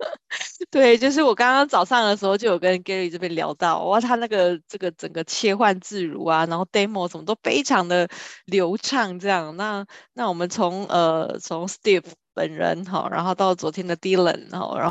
[0.70, 8.06] 对，就是我刚刚早上的时候就有跟 Gary 这边聊到，哇，他那个这个整个切换自如啊，然后 demo 什么都非常的
[8.44, 9.56] 流畅，这样。
[9.56, 14.90] 那那我们从呃从 Steve 本人哈，然后到昨天的 Dylan 哈，然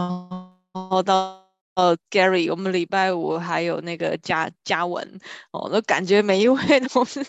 [0.90, 1.47] 后到。
[1.78, 5.20] 呃，Gary，我们礼拜五还有那个嘉嘉文
[5.52, 6.58] 哦，都感觉每一位
[6.92, 7.24] 都是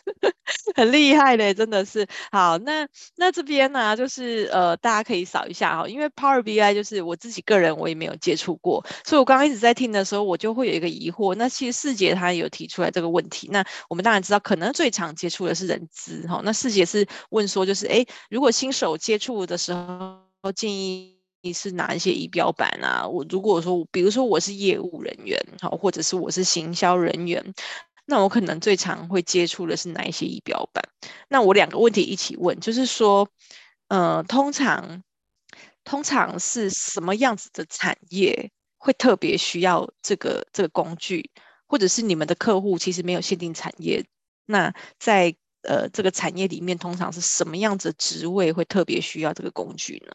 [0.75, 2.07] 很厉害的，真的是。
[2.33, 11.35] 好，那那这边呢，就是呃，大家可以扫一下哈，因为 Power BI 就是我自己个人我也没有接触过，所以我刚刚一直在听的时候，我就会有一个疑惑。
[11.35, 16.41] 那其实世杰他有提出来这个问题，那我们当然知道，可能最常接触的是人资哈。
[16.43, 21.18] 那世杰是问说，就是哎，如果新手接触的时候建议。
[21.41, 23.07] 你是哪一些仪表板啊？
[23.07, 27.55] 我如果说，比如说我是业务人员，好，或者是我是行销人员，
[28.07, 30.83] 那我可能最常会接触的是哪一些仪表板？
[31.29, 33.29] 那我两个问题一起问，就是说，
[33.89, 35.03] 呃，通常
[35.85, 41.31] 通常是什么样子的产业会特别需要这个这个工具，
[41.67, 44.05] 或者是你们的客户其实没有限定产业？
[44.47, 50.13] 那在呃这个产业里面，通常是什么样子的职位会特别需要这个工具呢？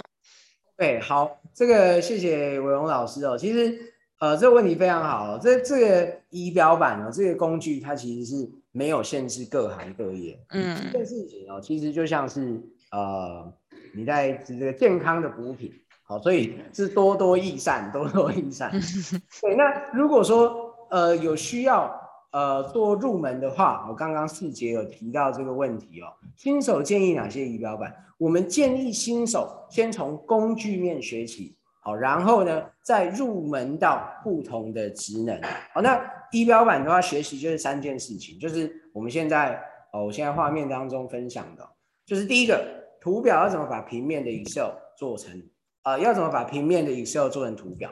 [0.75, 3.37] 对，好，这个谢谢伟荣老师哦。
[3.37, 3.77] 其实，
[4.19, 5.37] 呃，这个问题非常好。
[5.37, 10.39] 这这个仪表板哦，这个工具它其实是没有限制各行各业。
[10.49, 12.59] 嗯，这件事情哦，其实就像是
[12.91, 13.53] 呃，
[13.95, 15.71] 你在吃这个健康的补品，
[16.03, 18.71] 好，所以是多多益善，多多益善。
[19.41, 22.02] 对，那如果说呃有需要
[22.33, 27.95] 呃做入门的话，我刚刚四杰有提到这个问题哦，新手建议哪些仪表板？
[28.17, 35.39] 我们建议新手先从工具面学起，好，然后呢，再入门到不同的职能。
[35.73, 35.99] 好，那
[36.31, 39.61] 仪表板的话，学习就是三件事情，就是我们现在
[39.91, 41.69] 哦，我现在画面当中分享的，
[42.05, 42.65] 就是第一个
[42.99, 45.39] 图表要怎么把平面的 Excel 做成
[45.83, 47.91] 啊、呃，要怎么把平面的 Excel 做成图表。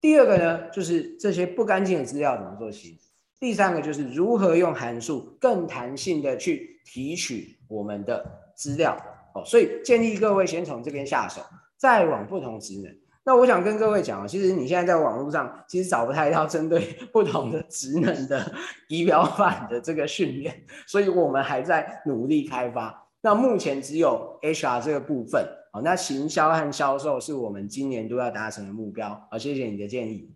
[0.00, 2.96] 第二个呢，就是这些不干净的资料怎么做清。
[3.42, 8.24] 第三个就是如何用函数更弹性的去提取我们的
[8.54, 8.96] 资料。
[9.34, 11.42] 哦，所以建议各位先从这边下手，
[11.76, 12.96] 再往不同职能。
[13.24, 18.54] 那我想跟各位讲，其实你现在在网络上其实找不太到针对不同的职能的
[18.88, 23.08] 仪表板的这个训练，所以我们还在努力开发。
[23.22, 29.20] 那目前只有 HR 这个部分，好，那行销和销售是我们今年都要达成的目标。
[29.32, 30.32] 好，谢谢你的建议。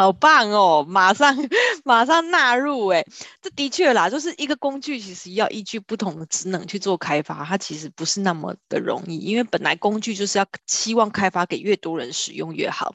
[0.00, 0.82] 好棒哦！
[0.88, 1.36] 马上
[1.84, 3.04] 马上纳入哎，
[3.42, 12.94] 这的确啦，就是一个工具，其实要依据不同的职能去做开发，它其实不是那么的容易，因为本来工具就是要希望开发给越多人使用越好，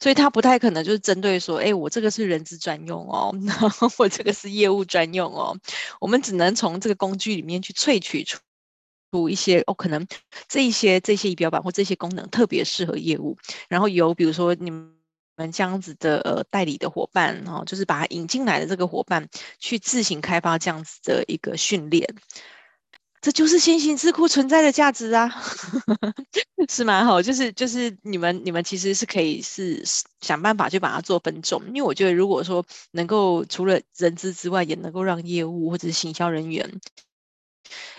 [0.00, 3.34] 所以它不太可能就是针对说，哎，我这个是人资专用哦，
[3.98, 5.54] 我这个是业务专用哦，
[6.00, 8.38] 我们只能从这个工具里面去萃取出
[9.12, 10.06] 出一些哦，可能
[10.48, 13.36] 这一些这些仪表板或这些功能特别适合业务，
[13.68, 14.95] 然后有比如说你们。
[15.36, 19.28] 们这样子的呃代理的伙伴，然后就是把他引进来的这个伙伴
[19.58, 22.06] 去自行开发这样子的一个训练，
[23.20, 25.30] 这就是先行智库存在的价值啊，
[26.68, 27.20] 是蛮好。
[27.20, 29.82] 就是就是你们你们其实是可以是
[30.20, 36.80] 想办法去把它做分众，因为我觉得如果说能够除了人资之外，也能够让业务或者是行销人员，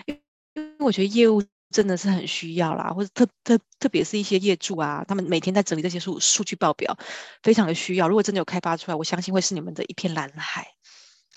[0.06, 0.14] 因
[0.54, 1.42] 为我觉得业务。
[1.70, 6.96] 真的是很需要啦，或者特特特别是一些业主啊，他们每天在整理这些数数据报表，
[7.42, 8.08] 非常的需要。
[8.08, 10.66] 如果真的有开发出来，我相信会是你们的一片蓝海。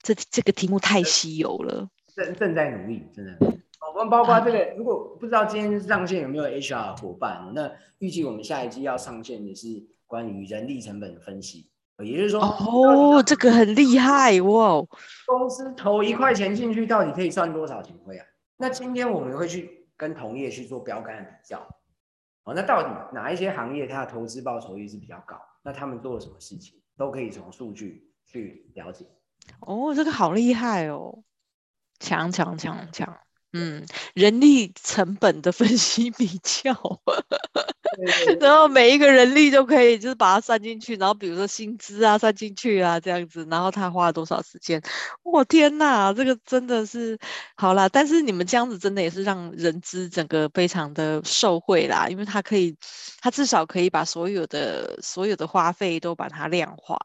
[0.02, 3.38] 这这个题目太稀有了，正正在努力，真的。
[3.94, 7.70] 我们包括这个，啊、如果不知道今天上线有没有 HR 伙伴，那
[8.00, 9.68] 预计我们下一季要上线的是
[10.08, 11.70] 关于人力成本的分析，
[12.04, 14.82] 也就是说，哦，这个很厉害哇！
[15.28, 18.26] 公司投一块钱进去，到底可以赚多少钱回来？
[18.58, 19.81] 那今天我们会去。
[20.02, 21.60] 跟同业去做标杆的比较，
[22.44, 25.40] 哦，那到底哪一些行业它的投资报酬率是比较高？
[25.62, 29.06] 那他们做了什么事情，都可以从数据去了解。
[29.60, 31.24] 哦，这个好厉害哦，
[32.00, 33.16] 强强强强。
[33.54, 36.74] 嗯，人力成本的分析比较，
[38.40, 44.82] 然后每一个人力都可以就是把它算进去，然后比如说薪资啊算进去啊这样子，然后他花了多少时间？
[45.24, 47.18] 我天哪，这个真的是
[47.56, 52.76] 好啦，但是你们这样子真的也是让人资整个非常的受惠啦，因为他可以，
[53.20, 56.98] 他至少可以把所有的所有的花费都把它量化，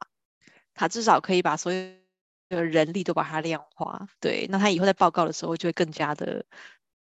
[0.74, 2.06] 他至少可以把所有。
[2.49, 6.44] 的人力都把它量化，对，那他以后在报告的时候就会更加的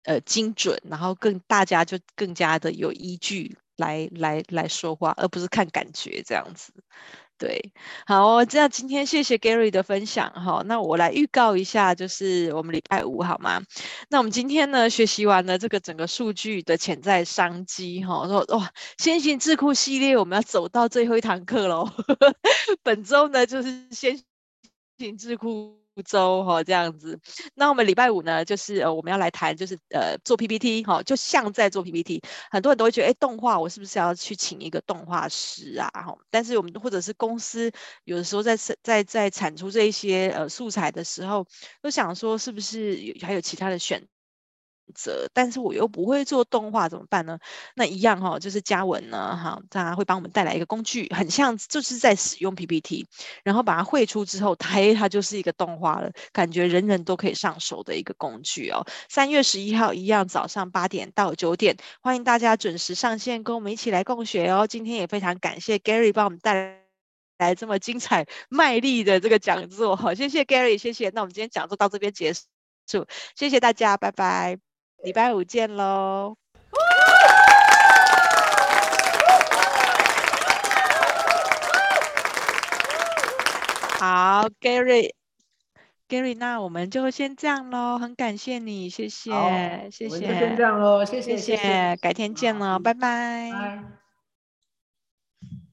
[0.03, 6.73] 呃精准，然后更大家就更加的有依据来来来说话，而不是看感觉这样子。
[7.37, 7.71] 对，
[8.05, 10.61] 好，这样今天谢谢 Gary 的分享哈。
[10.65, 13.61] 那我来预告一下，就是我们礼拜五好吗？
[14.09, 21.89] 那我们今天呢学习完了这个整个数据的潜在商机哈，说哇，先行智库系列我们要走到最后一堂课喽。
[22.83, 24.21] 本周呢就是先
[24.99, 25.79] 行智库。
[26.05, 27.19] 周哈这样子，
[27.55, 35.89] 那我们礼拜五呢，就是呃我们要来谈，就是呃做 PPT 哈，就像在做 PPT，很多人都会觉得，哎，动画我是不是要去请一个动画师啊？
[35.91, 37.69] 哈，但是我们或者是公司
[38.05, 41.45] 有的时候在在在产出这一些呃素材的时候，
[41.81, 44.07] 都想说是不是有还有其他的选。
[44.93, 47.39] 责，但是我又不会做动画，怎么办呢？
[47.75, 53.07] 那一样哈、哦，就是嘉文呢，哈，他会帮我们带来一个工具，很像就是在使用 PPT，
[53.43, 58.85] 然后把它绘出之后，它它就是一个动画了，感觉人人都可以上手的一个工具哦。
[59.09, 64.67] 三月十一号一样，早上八点到九点，欢迎大家准时上线，跟我们一起来共学哦。
[64.67, 66.79] 今天也非常感谢 Gary 帮我们带来
[67.37, 71.09] 来这么精彩卖力的这个讲座，好，谢谢 Gary，谢谢。
[71.11, 72.43] 那我们今天讲座到这边结束，
[73.35, 74.68] 谢谢大家，拜拜。
[75.01, 76.35] 礼拜五见喽！
[83.99, 87.97] 好，Gary，Gary，那我们就先这样喽。
[87.97, 89.31] 很感谢你，谢谢，
[89.91, 93.49] 谢谢，先这样喽，谢谢，谢谢，改天见了，拜拜。
[93.51, 93.98] 拜拜。